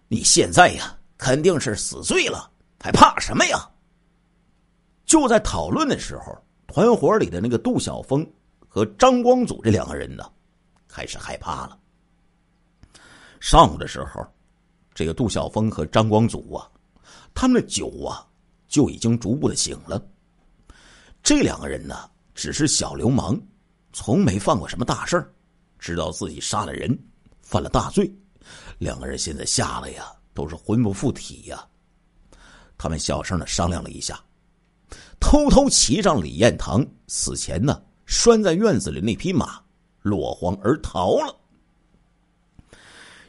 [0.08, 3.70] 你现在呀，肯定是死罪了，还怕什么呀？
[5.06, 6.36] 就在讨论的时候，
[6.66, 8.28] 团伙里的那个杜晓峰
[8.68, 10.28] 和张光祖这两个人呢，
[10.88, 11.78] 开始害怕了。
[13.40, 14.26] 上午的时候，
[14.96, 16.68] 这个杜晓峰和张光祖啊，
[17.36, 18.26] 他们的酒啊
[18.68, 20.04] 就已经逐步的醒了。
[21.22, 23.40] 这两个人呢，只是小流氓。
[23.92, 25.34] 从没犯过什么大事
[25.78, 26.98] 知道自己杀了人，
[27.42, 28.12] 犯了大罪，
[28.78, 31.66] 两个人现在吓得呀，都是魂不附体呀。
[32.78, 34.20] 他们小声的商量了一下，
[35.20, 39.62] 偷偷骑上李彦堂死前呢拴在院子里那匹马，
[40.02, 41.36] 落荒而逃了。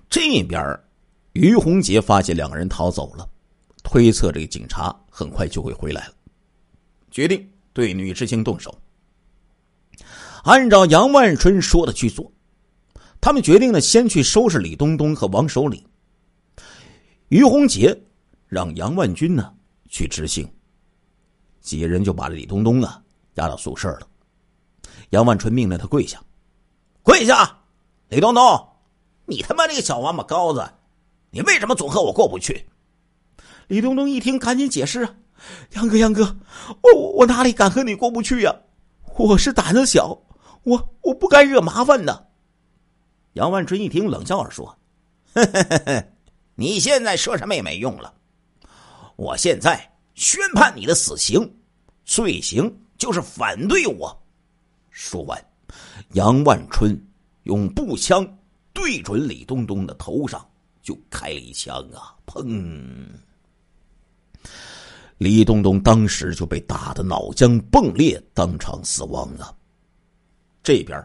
[0.08, 0.78] 这边，
[1.32, 3.28] 于洪杰发现两个人逃走了，
[3.82, 6.14] 推测这个警察很快就会回来了，
[7.10, 8.76] 决定对女知青动手。
[10.44, 12.32] 按照杨万春说的去做，
[13.20, 15.86] 他们决定呢，先去收拾李东东和王守礼。
[17.28, 17.96] 于洪杰
[18.48, 19.52] 让杨万军呢
[19.88, 20.50] 去执行，
[21.60, 23.00] 几人就把李东东啊
[23.34, 24.08] 押到宿舍了。
[25.10, 26.22] 杨万春命令他跪下，
[27.02, 27.58] 跪下！
[28.08, 28.68] 李东东，
[29.26, 30.66] 你他妈这个小王八羔子，
[31.30, 32.66] 你为什么总和我过不去？
[33.68, 35.14] 李东东一听，赶紧解释啊
[35.76, 36.36] ：“杨哥，杨哥，
[36.82, 38.56] 我我哪里敢和你过不去呀？
[39.16, 40.18] 我是胆子小。”
[40.62, 42.28] 我我不该惹麻烦的。
[43.34, 44.76] 杨万春一听，冷笑着说
[46.56, 48.12] ：“你现在说什么也没用了。
[49.16, 51.48] 我现在宣判你的死刑，
[52.04, 54.14] 罪行就是反对我。”
[54.90, 55.42] 说完，
[56.14, 57.00] 杨万春
[57.44, 58.26] 用步枪
[58.72, 60.44] 对准李东东的头上
[60.82, 62.14] 就开了一枪啊！
[62.26, 63.06] 砰！
[65.18, 69.54] 李东东当时就被打得脑浆迸裂，当场死亡啊！
[70.70, 71.04] 这边，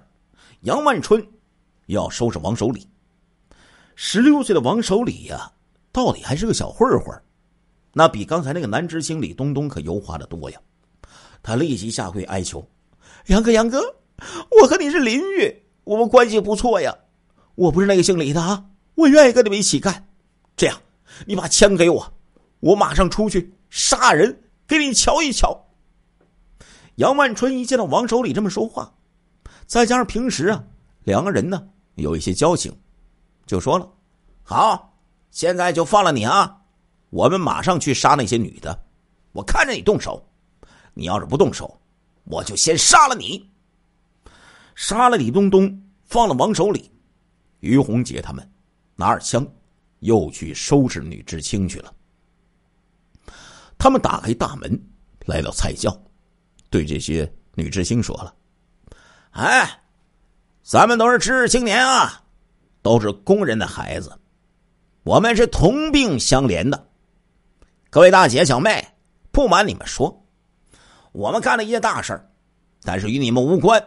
[0.61, 1.27] 杨万春
[1.87, 2.87] 要收拾王守礼。
[3.95, 5.51] 十六岁的王守礼呀，
[5.91, 7.19] 到底还是个小混混
[7.91, 10.59] 那比刚才那个男知青李东东可油滑的多呀！
[11.41, 12.63] 他立即下跪哀求
[13.25, 13.81] ：“杨哥，杨哥，
[14.61, 16.95] 我和你是邻居，我们关系不错呀。
[17.55, 20.07] 我不是那个姓李的啊，我愿意跟你们一起干。
[20.55, 20.79] 这样，
[21.25, 22.13] 你把枪给我，
[22.59, 25.65] 我马上出去杀人，给你瞧一瞧。”
[26.97, 28.93] 杨万春一见到王守礼这么说话，
[29.65, 30.63] 再加上平时啊
[31.03, 32.75] 两个人呢有一些交情，
[33.45, 33.89] 就说了
[34.43, 34.97] ：“好，
[35.31, 36.61] 现在就放了你啊。”
[37.11, 38.77] 我们马上去杀那些女的，
[39.31, 40.21] 我看着你动手。
[40.93, 41.79] 你要是不动手，
[42.25, 43.49] 我就先杀了你。
[44.75, 46.91] 杀了李东东，放了王守礼，
[47.61, 48.51] 于洪杰他们
[48.95, 49.47] 拿着枪，
[49.99, 51.93] 又去收拾女知青去了。
[53.77, 54.77] 他们打开大门，
[55.25, 55.97] 来到菜窖，
[56.69, 58.35] 对这些女知青说了
[59.35, 59.81] ：“哎，
[60.63, 62.23] 咱们都是知识青年啊，
[62.81, 64.17] 都是工人的孩子，
[65.03, 66.87] 我们是同病相怜的。”
[67.91, 68.87] 各位大姐小妹，
[69.33, 70.25] 不瞒你们说，
[71.11, 72.17] 我们干了一件大事
[72.83, 73.85] 但是与你们无关。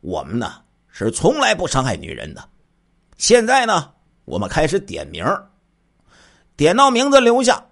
[0.00, 2.42] 我们呢是从来不伤害女人的。
[3.18, 3.92] 现在呢，
[4.24, 5.22] 我们开始点名
[6.56, 7.62] 点到名字留下，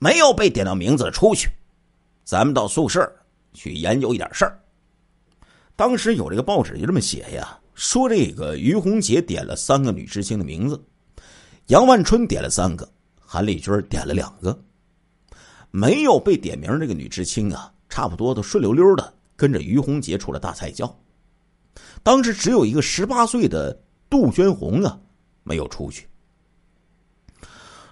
[0.00, 1.48] 没有被点到名字的出去。
[2.24, 3.08] 咱们到宿舍
[3.54, 4.60] 去研究一点事儿。
[5.76, 10.82] 当时有这个报纸就这么写呀，说这个于洪杰点了三个女知青的名字，
[11.66, 14.58] 杨万春点了三个，韩丽君点了两个。
[15.70, 20.98] 没有被点名这个女知青啊，差不多都顺溜溜的跟着于洪杰出了大菜窖。
[22.02, 24.98] 当时只有一个十八岁的杜鹃红啊，
[25.42, 26.08] 没有出去。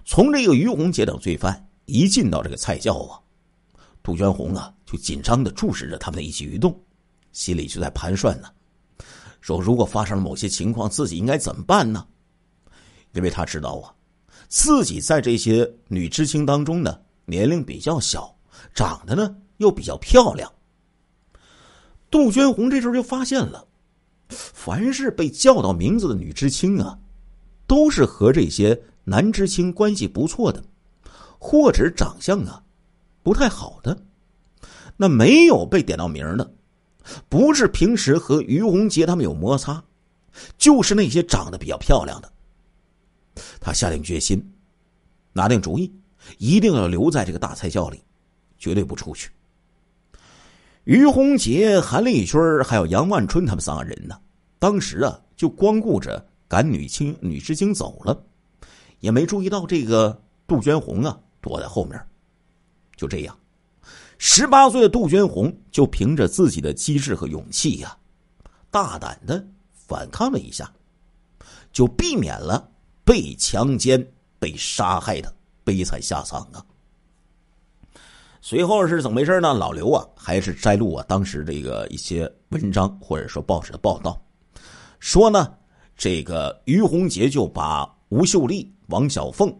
[0.07, 3.20] 从这个于洪杰等罪犯一进到这个菜窖啊，
[4.03, 6.82] 杜鹃红啊就紧张的注视着他们的一举一动，
[7.35, 8.49] 心里就在盘算呢，
[9.43, 12.07] 说如果发生了某些情况，自己应该怎么办呢？
[13.12, 13.93] 因为他知道啊，
[14.49, 16.99] 自己在这些女知青当中呢。
[17.26, 18.37] 年龄比较小，
[18.74, 20.53] 长得呢又比较漂亮。
[22.11, 23.66] 杜鹃红这时候就发现了，
[24.28, 26.99] 凡是被叫到名字的女知青啊，
[27.66, 30.62] 都是和这些男知青关系不错的，
[31.39, 32.62] 或者长相啊
[33.22, 33.99] 不太好的。
[34.99, 36.53] 那没有被点到名的，
[37.28, 39.82] 不是平时和于洪杰他们有摩擦，
[40.59, 42.32] 就是那些长得比较漂亮的。
[43.61, 44.42] 他下定决心，
[45.32, 45.92] 拿定主意。
[46.38, 48.02] 一定要留在这个大菜窖里，
[48.57, 49.30] 绝对不出去。
[50.84, 54.18] 于洪杰、韩立军还有杨万春他们三个人呢，
[54.59, 58.24] 当时啊就光顾着赶女青女知青走了，
[59.00, 62.00] 也没注意到这个杜鹃红啊躲在后面。
[62.96, 63.38] 就这样，
[64.18, 67.96] 十八岁的杜鹃红就凭着自己的机智和勇气呀，
[68.70, 70.72] 大胆的反抗了一下，
[71.72, 72.70] 就避免了
[73.04, 74.06] 被强奸、
[74.38, 75.34] 被杀害的。
[75.66, 76.62] 悲惨下场啊！
[78.42, 79.54] 随后是怎么回事呢？
[79.54, 84.22] 老刘啊，还是摘录啊当时这个一些文章或者说报纸的报道，
[85.00, 85.54] 说呢，
[85.96, 89.50] 这个于洪杰就把吴秀丽、王小凤、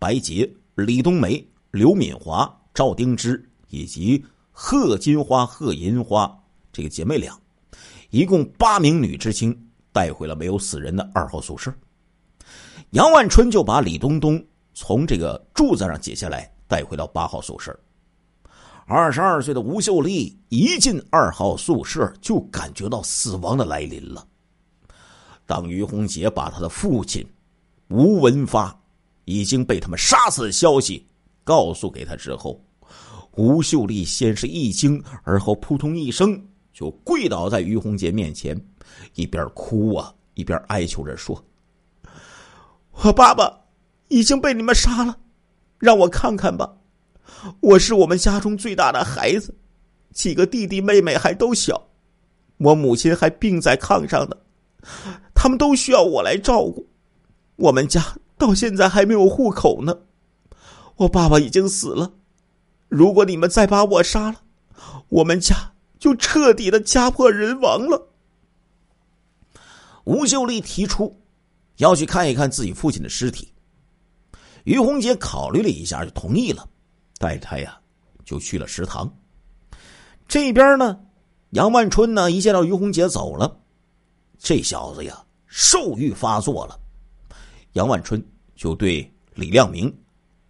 [0.00, 6.30] 白洁、李冬梅、刘敏华、赵丁芝以及贺金花、贺银花
[6.70, 7.36] 这个姐妹俩，
[8.10, 9.58] 一共八名女知青
[9.92, 11.74] 带回了没有死人的二号宿舍。
[12.90, 14.42] 杨万春就把李东东。
[14.74, 17.78] 从这个柱子上解下来，带回到八号宿舍。
[18.86, 24.26] 二十二岁的吴秀丽一进二号宿舍，就感觉到死亡的来临了。
[25.46, 27.26] 当于洪杰把他的父亲
[27.88, 28.78] 吴文发
[29.24, 31.06] 已经被他们杀死的消息
[31.44, 32.62] 告诉给他之后，
[33.36, 36.40] 吴秀丽先是一惊，而后扑通一声
[36.72, 38.58] 就跪倒在于洪杰面前，
[39.14, 41.42] 一边哭啊，一边哀求着说
[43.04, 43.58] ：“我爸爸。”
[44.08, 45.16] 已经被你们杀了，
[45.78, 46.70] 让我看看吧。
[47.60, 49.54] 我是我们家中最大的孩子，
[50.12, 51.88] 几个弟弟妹妹还都小，
[52.58, 54.36] 我母亲还病在炕上呢，
[55.34, 56.86] 他们都需要我来照顾。
[57.56, 58.04] 我们家
[58.36, 59.96] 到现在还没有户口呢，
[60.96, 62.12] 我爸爸已经死了。
[62.92, 64.42] 如果你们再把我杀了，
[65.08, 68.06] 我们家就彻底的家破人亡了。
[70.04, 71.18] 吴秀丽提出
[71.78, 73.50] 要去看一看自己父亲的尸体。
[74.64, 76.68] 于红杰考虑了一下，就同意了，
[77.16, 77.80] 带他呀，
[78.26, 79.10] 就去了食堂。
[80.28, 81.00] 这边呢，
[81.52, 83.58] 杨万春呢，一见到于红杰走了，
[84.38, 86.78] 这小子呀，兽欲发作了。
[87.72, 88.22] 杨万春
[88.54, 89.90] 就对李亮明、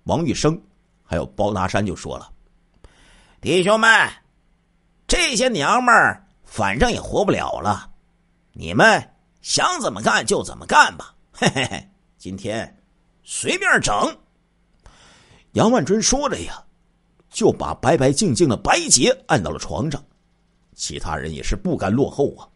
[0.04, 0.60] 王玉生
[1.04, 2.30] 还有包拿山就说了
[3.42, 4.08] ：“弟兄们，
[5.08, 7.90] 这些娘们儿反正也活不了了，
[8.52, 11.12] 你们想怎么干就怎么干吧。
[11.32, 12.78] 嘿嘿嘿，今天。”
[13.24, 14.16] 随便整，
[15.54, 16.64] 杨万春说着呀，
[17.30, 20.00] 就把白白净净的白洁按到了床上。
[20.76, 22.46] 其他人也是不甘落后啊，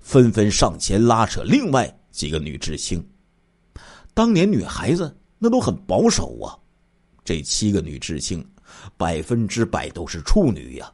[0.00, 3.00] 纷纷上前拉扯另外几个女知青。
[4.12, 6.58] 当年女孩子那都很保守啊，
[7.24, 8.44] 这七个女知青
[8.96, 10.92] 百分之百都是处女呀。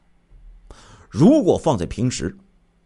[1.08, 2.36] 如果放在平时，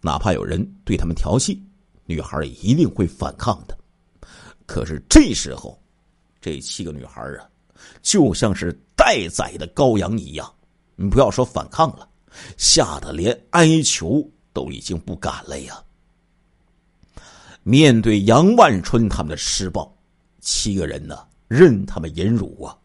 [0.00, 1.62] 哪怕有人对他们调戏，
[2.04, 3.76] 女孩也一定会反抗的。
[4.66, 5.80] 可是这时候，
[6.40, 7.48] 这七个女孩啊，
[8.02, 10.52] 就像是待宰的羔羊一样，
[10.96, 12.08] 你不要说反抗了。
[12.58, 14.22] 吓得连哀求
[14.52, 15.82] 都已经不敢了呀！
[17.62, 19.90] 面对杨万春他们的施暴，
[20.40, 22.76] 七个人呢任他们淫辱啊，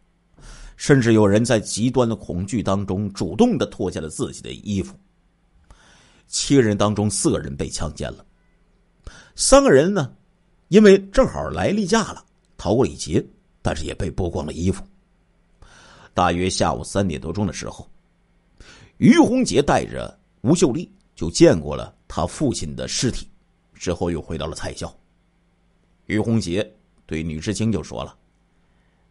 [0.82, 4.98] 甚至有人在极端的恐惧当中主动的脱下了自己的衣服。
[6.26, 8.26] 七人当中，四个人被强奸了，
[9.36, 10.12] 三个人呢，
[10.70, 12.24] 因为正好来例假了，
[12.56, 13.24] 逃过一劫，
[13.62, 14.82] 但是也被剥光了衣服。
[16.14, 17.88] 大约下午三点多钟的时候。
[18.96, 23.28] 于洪杰带着吴秀丽就见过了他父亲的尸体，
[23.72, 24.92] 之后又回到了菜校。
[26.06, 26.68] 于洪杰
[27.06, 28.16] 对女知青就说了：“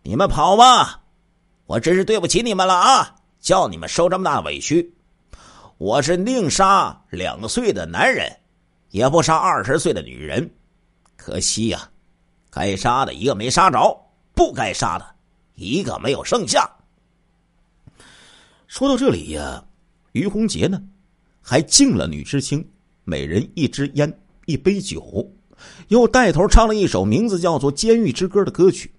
[0.04, 1.01] 你们跑吧，
[1.72, 3.16] 我真是对不起你们了啊！
[3.40, 4.94] 叫你们受这么大委屈，
[5.78, 8.30] 我是宁杀两岁的男人，
[8.90, 10.52] 也不杀二十岁的女人。
[11.16, 11.90] 可惜呀，
[12.50, 13.98] 该杀的一个没杀着，
[14.34, 15.16] 不该杀的
[15.56, 16.70] 一个没有剩下。”
[18.68, 19.64] 说到这里呀。
[20.12, 20.84] 于洪杰呢，
[21.42, 22.70] 还敬了女知青
[23.06, 25.26] 每人一支烟、一杯酒，
[25.88, 28.94] 又带头唱了一首名字叫做《监狱之歌》的歌曲。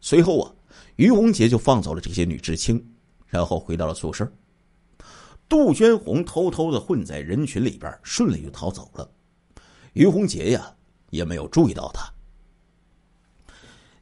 [0.00, 0.50] 随后啊，
[0.96, 2.84] 于洪杰就放走了这些女知青，
[3.26, 4.30] 然后回到了宿舍。
[5.48, 9.10] 杜鹃红偷偷的混在人群里边，顺利就逃走了。
[9.92, 10.74] 于洪杰呀，
[11.10, 12.10] 也没有注意到他。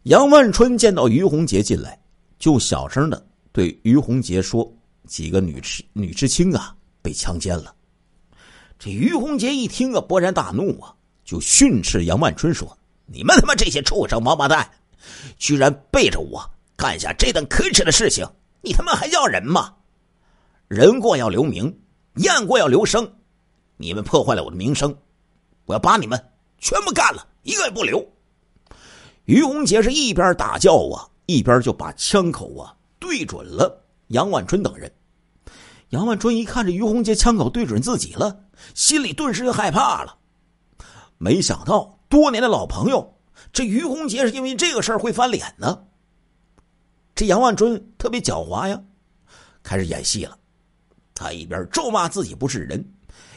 [0.05, 2.01] 杨万春见到于洪杰进来，
[2.39, 4.73] 就小声的对于洪杰说。
[5.07, 7.75] 几个女知女知青啊被强奸了，
[8.79, 12.79] 这于洪杰一听啊勃然大怒啊，就训斥杨万春说
[13.11, 14.71] ：“你们他妈这些畜生王八蛋，
[15.37, 16.49] 居然背着我
[16.81, 18.27] 干下这等可耻的事情！
[18.63, 19.75] 你他妈还叫人吗？
[20.67, 21.79] 人过要留名，
[22.15, 23.07] 雁过要留声。
[23.77, 24.97] 你们破坏了我的名声，
[25.67, 26.19] 我要把你们
[26.57, 28.03] 全部干了，一个也不留。”
[29.27, 34.91] 于洪杰是一边大叫啊，一边就把枪口啊对准了杨万春等人。
[35.91, 38.41] 杨万春一看这于洪杰枪口对准自己了，
[38.75, 40.17] 心里顿时就害怕了。
[41.19, 43.19] 没想到多年的老朋友，
[43.53, 45.85] 这于洪杰是因为这个事儿会翻脸呢。
[47.21, 48.83] 这杨万春特别狡猾呀，
[49.63, 50.39] 开始演戏了。
[51.13, 52.83] 他一边咒骂自己不是人，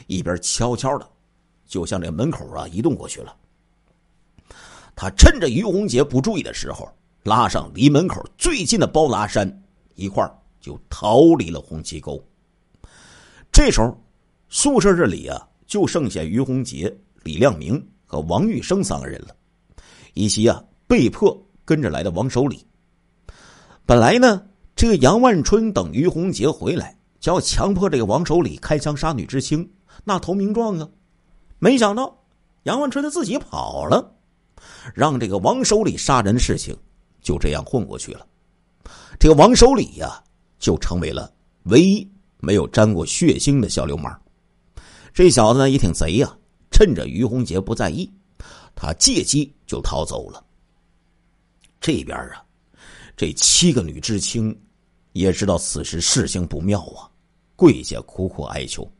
[0.06, 1.06] 一边悄悄的
[1.66, 3.36] 就向这门口啊移动过去了。
[4.96, 6.88] 他趁着于洪杰不注意的时候，
[7.24, 9.62] 拉上离门口最近的包拿山
[9.96, 10.26] 一块
[10.62, 12.18] 就逃离了红旗沟。
[13.52, 13.94] 这时候，
[14.48, 16.90] 宿舍这里啊，就剩下于洪杰、
[17.22, 19.36] 李亮明和王玉生三个人了，
[20.14, 22.66] 以及啊被迫跟着来的王守礼。
[23.86, 29.68] 本来呢，这个杨万春等于洪杰回来，就要强迫这个王守礼开枪杀女知青，
[30.04, 30.88] 那投名状啊。
[31.58, 32.16] 没想到
[32.64, 34.14] 杨万春他自己跑了，
[34.94, 36.76] 让这个王守礼杀人的事情
[37.20, 38.26] 就这样混过去了。
[39.18, 40.22] 这个王守礼呀，
[40.58, 41.32] 就成为了
[41.64, 42.08] 唯一。
[42.40, 44.20] 没有沾过血腥的小流氓，
[45.14, 46.30] 这小子呢也挺贼呀！
[46.70, 48.12] 趁着于洪杰不在意，
[48.74, 50.44] 他借机就逃走了。
[51.80, 52.43] 这边啊，
[53.16, 54.56] 这七个女知青
[55.12, 57.08] 也知道此时事情不妙啊，
[57.54, 58.90] 跪下苦苦哀求。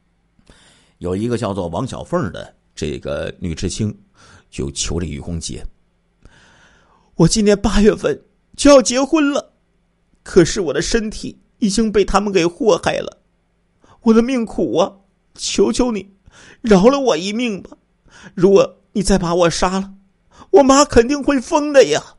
[0.99, 3.97] 有一个叫做王小凤的这个女知青，
[4.51, 5.67] 就求这于洪杰
[7.17, 8.23] ：“我今年八月份
[8.57, 9.53] 就要结婚了，
[10.23, 13.21] 可是我的身体已经被他们给祸害了。”
[14.03, 14.93] 我的命苦啊！
[15.35, 16.15] 求求你，
[16.61, 17.77] 饶了我一命吧！
[18.35, 19.95] 如果你再把我杀了，
[20.51, 22.14] 我妈肯定会疯的呀。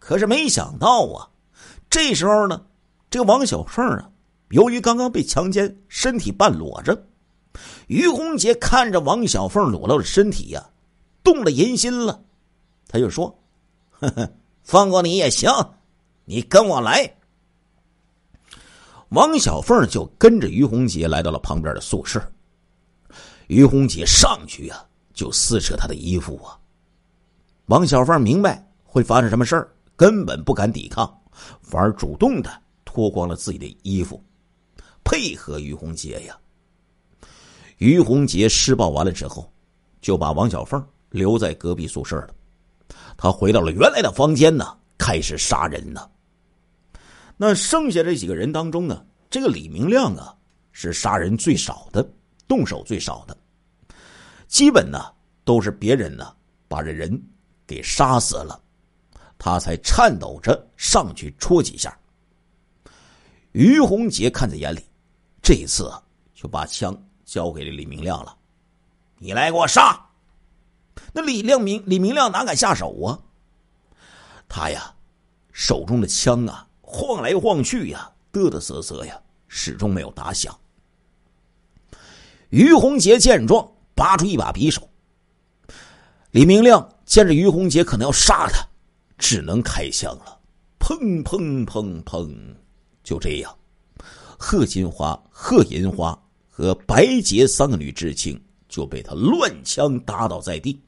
[0.00, 1.30] 可是没想到啊，
[1.88, 2.60] 这时候呢，
[3.08, 4.10] 这个王小凤啊，
[4.48, 7.06] 由于刚刚被强奸，身体半裸着。
[7.86, 10.70] 于洪杰看着王小凤裸露的身体呀，
[11.22, 12.20] 动了淫心了，
[12.88, 13.38] 他就说
[14.00, 14.32] ：“呵呵，
[14.62, 15.50] 放过你也行，
[16.24, 17.12] 你跟我来。”
[19.10, 22.20] 王小凤就跟着于洪杰来到了旁边的宿舍。
[23.48, 26.56] 于洪杰上去呀，就撕扯他的衣服啊。
[27.66, 29.68] 王小凤明白会发生什么事儿，
[30.00, 31.14] 根本不敢抵抗，
[31.60, 32.50] 反而主动的
[32.86, 34.24] 脱光了自己的衣服，
[35.04, 36.34] 配合于洪杰呀。
[37.76, 39.52] 于洪杰施暴完了之后，
[40.00, 42.30] 就把王小凤留在隔壁宿舍了。
[43.14, 46.10] 他回到了原来的房间呢，开始杀人呢。
[47.36, 50.34] 那剩下这几个人当中呢，这个李明亮啊
[50.72, 52.10] 是杀人最少的，
[52.48, 53.36] 动手最少的，
[54.48, 55.12] 基本呢
[55.44, 56.34] 都是别人呢
[56.68, 57.22] 把这人
[57.66, 58.58] 给杀死了，
[59.42, 61.98] 他才颤抖着上去戳几下。
[63.52, 64.84] 于洪杰看在眼里，
[65.40, 65.90] 这一次
[66.34, 68.36] 就把枪交给了李明亮了，
[69.16, 69.98] 你来给我杀。
[71.14, 73.18] 那李亮明李明亮哪敢下手啊？
[74.46, 74.94] 他呀，
[75.52, 79.18] 手中的枪啊，晃来晃去呀，嘚嘚瑟瑟呀，
[79.48, 80.54] 始终没有打响。
[82.50, 84.86] 于洪杰见状，拔出一把匕首。
[86.30, 88.64] 李明亮见着于洪杰可能要杀他，
[89.20, 90.40] 只能开枪了。
[90.80, 92.34] 砰砰砰砰，
[93.04, 93.56] 就这样，
[94.36, 100.80] 贺金花、贺银花和白洁三个女知青就被他乱枪打倒在地。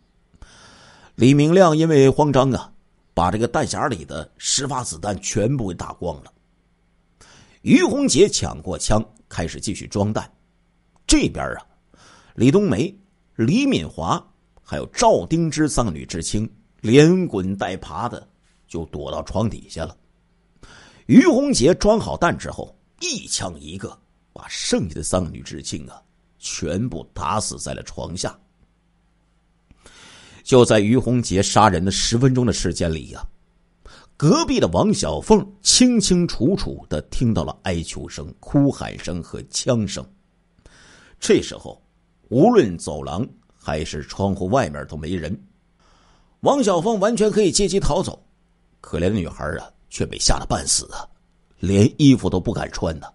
[1.14, 2.72] 李明亮因为慌张啊，
[3.12, 6.32] 把这个弹匣里的十发子弹全部给打光了。
[7.60, 10.28] 于洪杰抢过枪，开始继续装弹。
[11.06, 11.66] 这边啊，
[12.34, 12.92] 李冬梅、
[13.36, 14.20] 李敏华
[14.62, 16.50] 还有赵丁芝三个女知青
[16.82, 18.28] 连滚带爬的
[18.66, 19.96] 就躲到床底下了。
[21.06, 23.98] 于洪杰装好弹之后，一枪一个，
[24.32, 26.02] 把剩下的三个女知青啊
[26.38, 28.36] 全部打死在了床下。
[30.42, 33.24] 就在于洪杰杀人的十分钟的时间里呀，
[34.16, 40.04] 隔壁的王小凤清清楚楚的听到了哀求声、哭喊声和枪声。
[41.20, 41.80] 这时候，
[42.28, 43.24] 无论走廊
[43.54, 45.40] 还是窗户外面都没人，
[46.42, 48.20] 王小凤完全可以借机逃走，
[48.80, 51.06] 可怜的女孩啊，却被吓得半死啊，
[51.60, 53.06] 连衣服都不敢穿呢，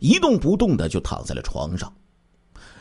[0.00, 1.92] 一动不动的就躺在了床上。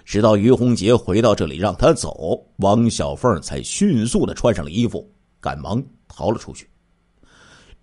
[0.03, 5.07] 直到于洪杰回到这里让他走，王小凤才迅速的穿上了衣服，
[5.39, 6.67] 赶忙逃了出去。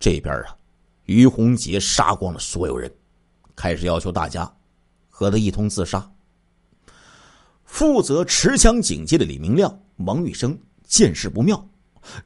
[0.01, 0.57] 这边啊，
[1.05, 2.93] 于洪杰杀光了所有人，
[3.55, 4.53] 开始要求大家
[5.09, 6.11] 和他一同自杀。
[7.65, 11.65] 负责持枪警戒的李明亮、王玉生见势不妙，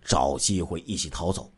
[0.05, 1.51] 找机会一起逃走。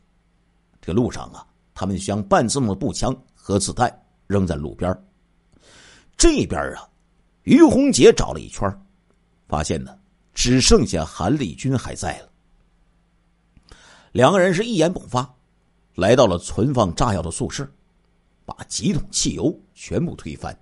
[0.81, 3.93] 这路上啊，他们将半自动的步枪和子弹
[4.27, 4.97] 扔在路边。
[6.17, 6.89] 这边啊。
[7.45, 8.69] 于洪杰找了一圈，
[9.47, 9.97] 发现呢，
[10.35, 12.29] 只剩下韩立军还在了。
[14.11, 15.33] 两个人是一言不发，
[15.95, 17.65] 来到了存放炸药的宿舍，
[18.45, 20.59] 把几桶汽油全部推翻。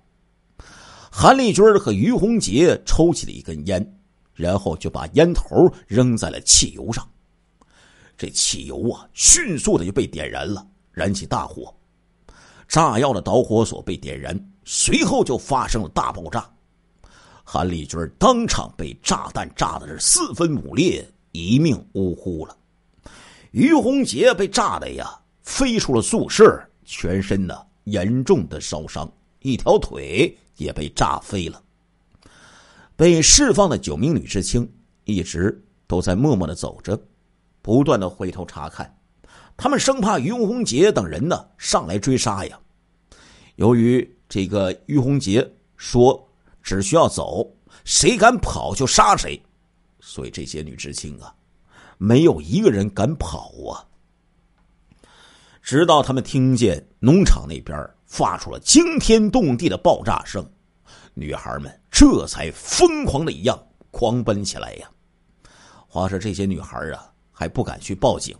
[1.11, 3.99] 韩立军和于洪杰抽起了一根烟，
[4.35, 7.03] 然后就把烟头扔在了汽油上。
[8.17, 11.73] 这汽油啊，迅速的就被点燃了，燃起大火。
[12.67, 16.49] 炸药的导火索被点燃，随后就发生了大爆炸。
[17.43, 22.57] 韩立军当场被炸弹炸的是四分五裂，一命呜呼了。
[23.51, 25.07] 于洪杰被炸的呀，
[25.43, 29.09] 飞出了宿舍，全身呢严重的烧伤，
[29.41, 31.61] 一条腿也被炸飞了。
[32.95, 34.67] 被释放的九名女知青
[35.03, 36.99] 一直都在默默的走着，
[37.65, 38.95] 不断的回头查看，
[39.57, 42.59] 他们生怕于洪杰等人呢上来追杀呀。
[43.55, 46.21] 由于这个于洪杰说。
[46.65, 47.47] 只需要走，
[47.83, 49.39] 谁敢跑就杀谁，
[49.99, 51.31] 所以这些女知青啊，
[51.99, 53.85] 没有一个人敢跑啊。
[55.61, 60.43] 直到他们听见农场那边发出了惊天动地的爆炸声，
[61.13, 63.55] 女孩们这才疯狂的一样
[63.91, 64.89] 狂奔起来呀。
[65.87, 68.33] 话说这些女孩啊，还不敢去报警。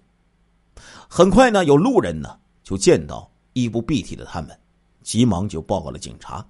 [1.09, 4.57] 很快呢，有路人呢就见到衣不蔽体的他们，
[5.03, 6.43] 急忙就报告了警察。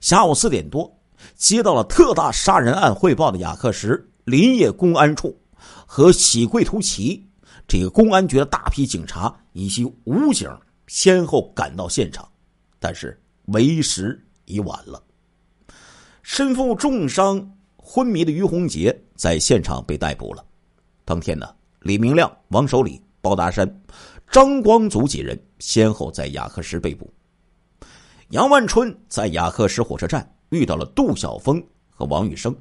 [0.00, 0.92] 下午四点多，
[1.36, 5.34] 接到了特大杀人案汇报的雅克什林业公安处
[5.86, 7.24] 和喜贵图旗
[7.68, 10.50] 这个公安局的大批警察以及武警
[10.88, 12.28] 先后赶到现场，
[12.78, 15.02] 但是为时已晚了。
[16.22, 20.44] 身负重伤昏迷的于洪杰在现场被逮捕了。
[21.06, 21.48] 当天呢，
[21.82, 23.80] 李明亮、王守礼、包达山、
[24.28, 27.08] 张光祖几人先后在雅克什被捕。
[28.30, 32.54] 杨万春在雅克什火车站遇到了杜晓峰和王玉生，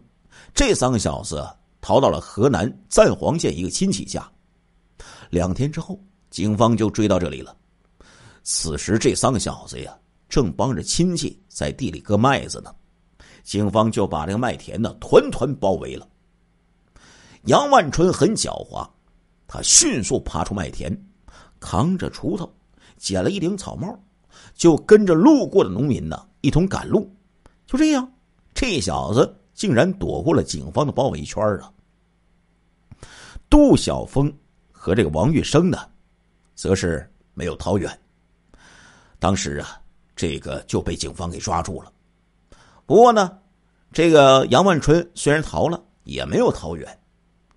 [0.53, 1.43] 这三个小子
[1.81, 4.31] 逃到了河南赞皇县一个亲戚家。
[5.31, 5.99] 两天之后，
[6.29, 7.57] 警方就追到这里了。
[8.43, 9.97] 此时，这三个小子呀，
[10.29, 12.71] 正帮着亲戚在地里割麦子呢。
[13.41, 16.07] 警方就把这个麦田呢团团包围了。
[17.45, 18.87] 杨万春很狡猾，
[19.47, 20.91] 他迅速爬出麦田，
[21.59, 22.51] 扛着锄头，
[22.97, 23.97] 捡了一顶草帽。
[24.53, 27.09] 就跟着路过的农民呢一同赶路，
[27.65, 28.11] 就这样，
[28.53, 31.71] 这小子竟然躲过了警方的包围圈啊！
[33.49, 34.33] 杜晓峰
[34.71, 35.77] 和这个王玉生呢，
[36.55, 37.99] 则是没有逃远。
[39.19, 39.79] 当时啊，
[40.15, 41.91] 这个就被警方给抓住了。
[42.85, 43.37] 不过呢，
[43.91, 46.99] 这个杨万春虽然逃了，也没有逃远。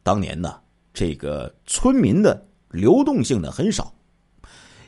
[0.09, 0.59] 当年呢，
[0.95, 3.93] 这个村民的流动性呢很少。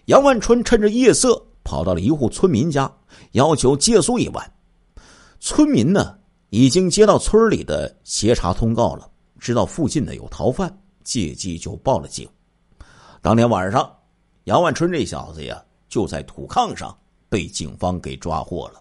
[0.07, 2.91] 杨万春趁着夜色跑到了一户村民家，
[3.33, 4.51] 要求借宿一晚。
[5.39, 6.19] 村民呢
[6.49, 10.75] 已经接到村里的协查通告了，知道附近呢有逃犯，
[11.05, 12.27] 借机就报了警。
[13.21, 13.95] 当天晚上，
[14.45, 16.99] 杨万春这小子呀就在土炕上
[17.29, 18.81] 被警方给抓获了。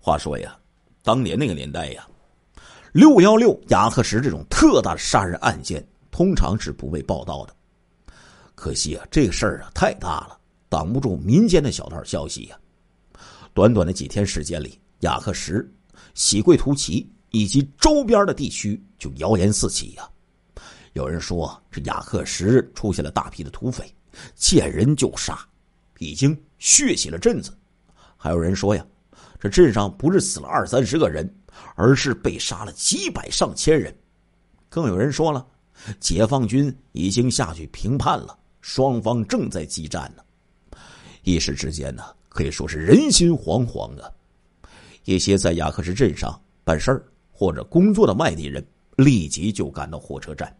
[0.00, 0.58] 话说呀，
[1.02, 2.08] 当年那个年代呀，
[2.96, 7.54] 六幺六雅克什这种特大的杀人案件通常是不被报道的。
[8.54, 10.40] 可惜啊，这个事儿啊太大了，
[10.70, 12.58] 挡不住民间的小道消息呀。
[13.52, 15.70] 短短的几天时间里，雅克什、
[16.14, 20.08] 喜贵图奇以及周边的地区就谣言四起呀。
[20.94, 23.94] 有人说这雅克什出现了大批的土匪，
[24.34, 25.38] 见人就杀，
[25.98, 27.54] 已经血洗了镇子。
[28.16, 28.82] 还有人说呀，
[29.38, 31.30] 这镇上不是死了二三十个人，
[31.74, 33.94] 而是被杀了几百上千人。
[34.68, 35.46] 更有人说了，
[36.00, 38.38] 解放军已经下去平叛了。
[38.60, 40.76] 双方正在激战呢，
[41.22, 44.10] 一时之间呢，可以说是人心惶惶啊。
[45.04, 48.66] 一些在雅克什镇上办事儿或者工作的外地人，
[48.96, 50.52] 立即就赶到火车站，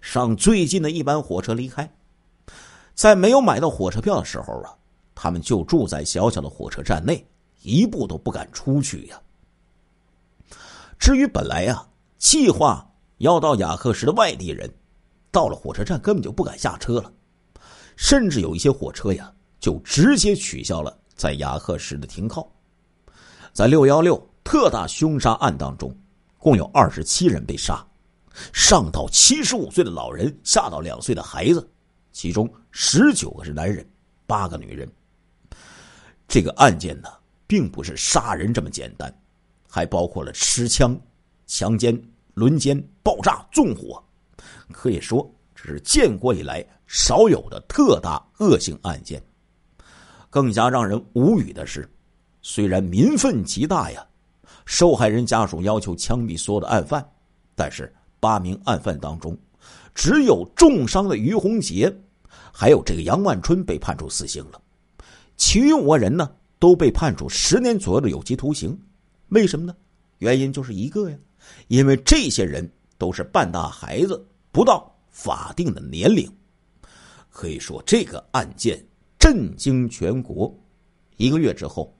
[0.00, 1.86] 上最近的一班火车离开。
[2.94, 4.72] 在没有买到火车票的时候啊，
[5.14, 7.22] 他们就住在小小的火车站内，
[7.60, 9.20] 一步都不敢出去呀。
[11.02, 11.84] 至于本来呀，
[12.16, 12.88] 计划
[13.18, 14.72] 要到雅克什的外地人，
[15.32, 17.12] 到了火车站根本就不敢下车了。
[17.96, 22.48] 甚至有一些火车呀，就直接取消了在雅克什的停靠。
[23.52, 25.92] 在六幺六特大凶杀案当中，
[26.38, 27.84] 共有二十七人被杀，
[28.52, 31.68] 上到七十五岁的老人，下到两岁的孩子，
[32.12, 33.84] 其中十九个是男人，
[34.24, 34.88] 八个女人。
[36.28, 37.08] 这个案件呢，
[37.44, 39.12] 并不是杀人这么简单，
[39.74, 40.94] 还包括了持枪、
[41.46, 41.98] 强奸、
[42.34, 44.04] 轮奸、爆炸、纵火，
[44.70, 46.62] 可以说这是建国以来。
[46.86, 49.22] 少有的特大恶性案件。
[50.28, 51.90] 更加让人无语的是，
[52.42, 54.06] 虽然民愤极大呀，
[54.66, 57.02] 受害人家属要求枪毙所有的案犯，
[57.54, 57.90] 但是
[58.20, 59.34] 八名案犯当中，
[59.94, 61.90] 只有重伤的于洪杰，
[62.52, 64.60] 还有这个杨万春被判处死刑了，
[65.38, 68.78] 其余五个人呢都被判处十年左右的有期徒刑。
[69.32, 69.74] 为什么呢？
[70.18, 71.16] 原因就是一个呀，
[71.68, 74.22] 因为这些人都是半大孩子，
[74.52, 76.30] 不到法定的年龄。
[77.30, 78.78] 可以说，这个案件
[79.18, 80.54] 震惊全国。
[81.16, 81.96] 一个月之后，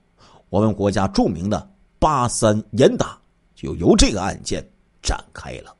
[0.49, 3.19] 我们国家著名的八三严打
[3.55, 4.63] 就由这个案件
[5.01, 5.75] 展开了。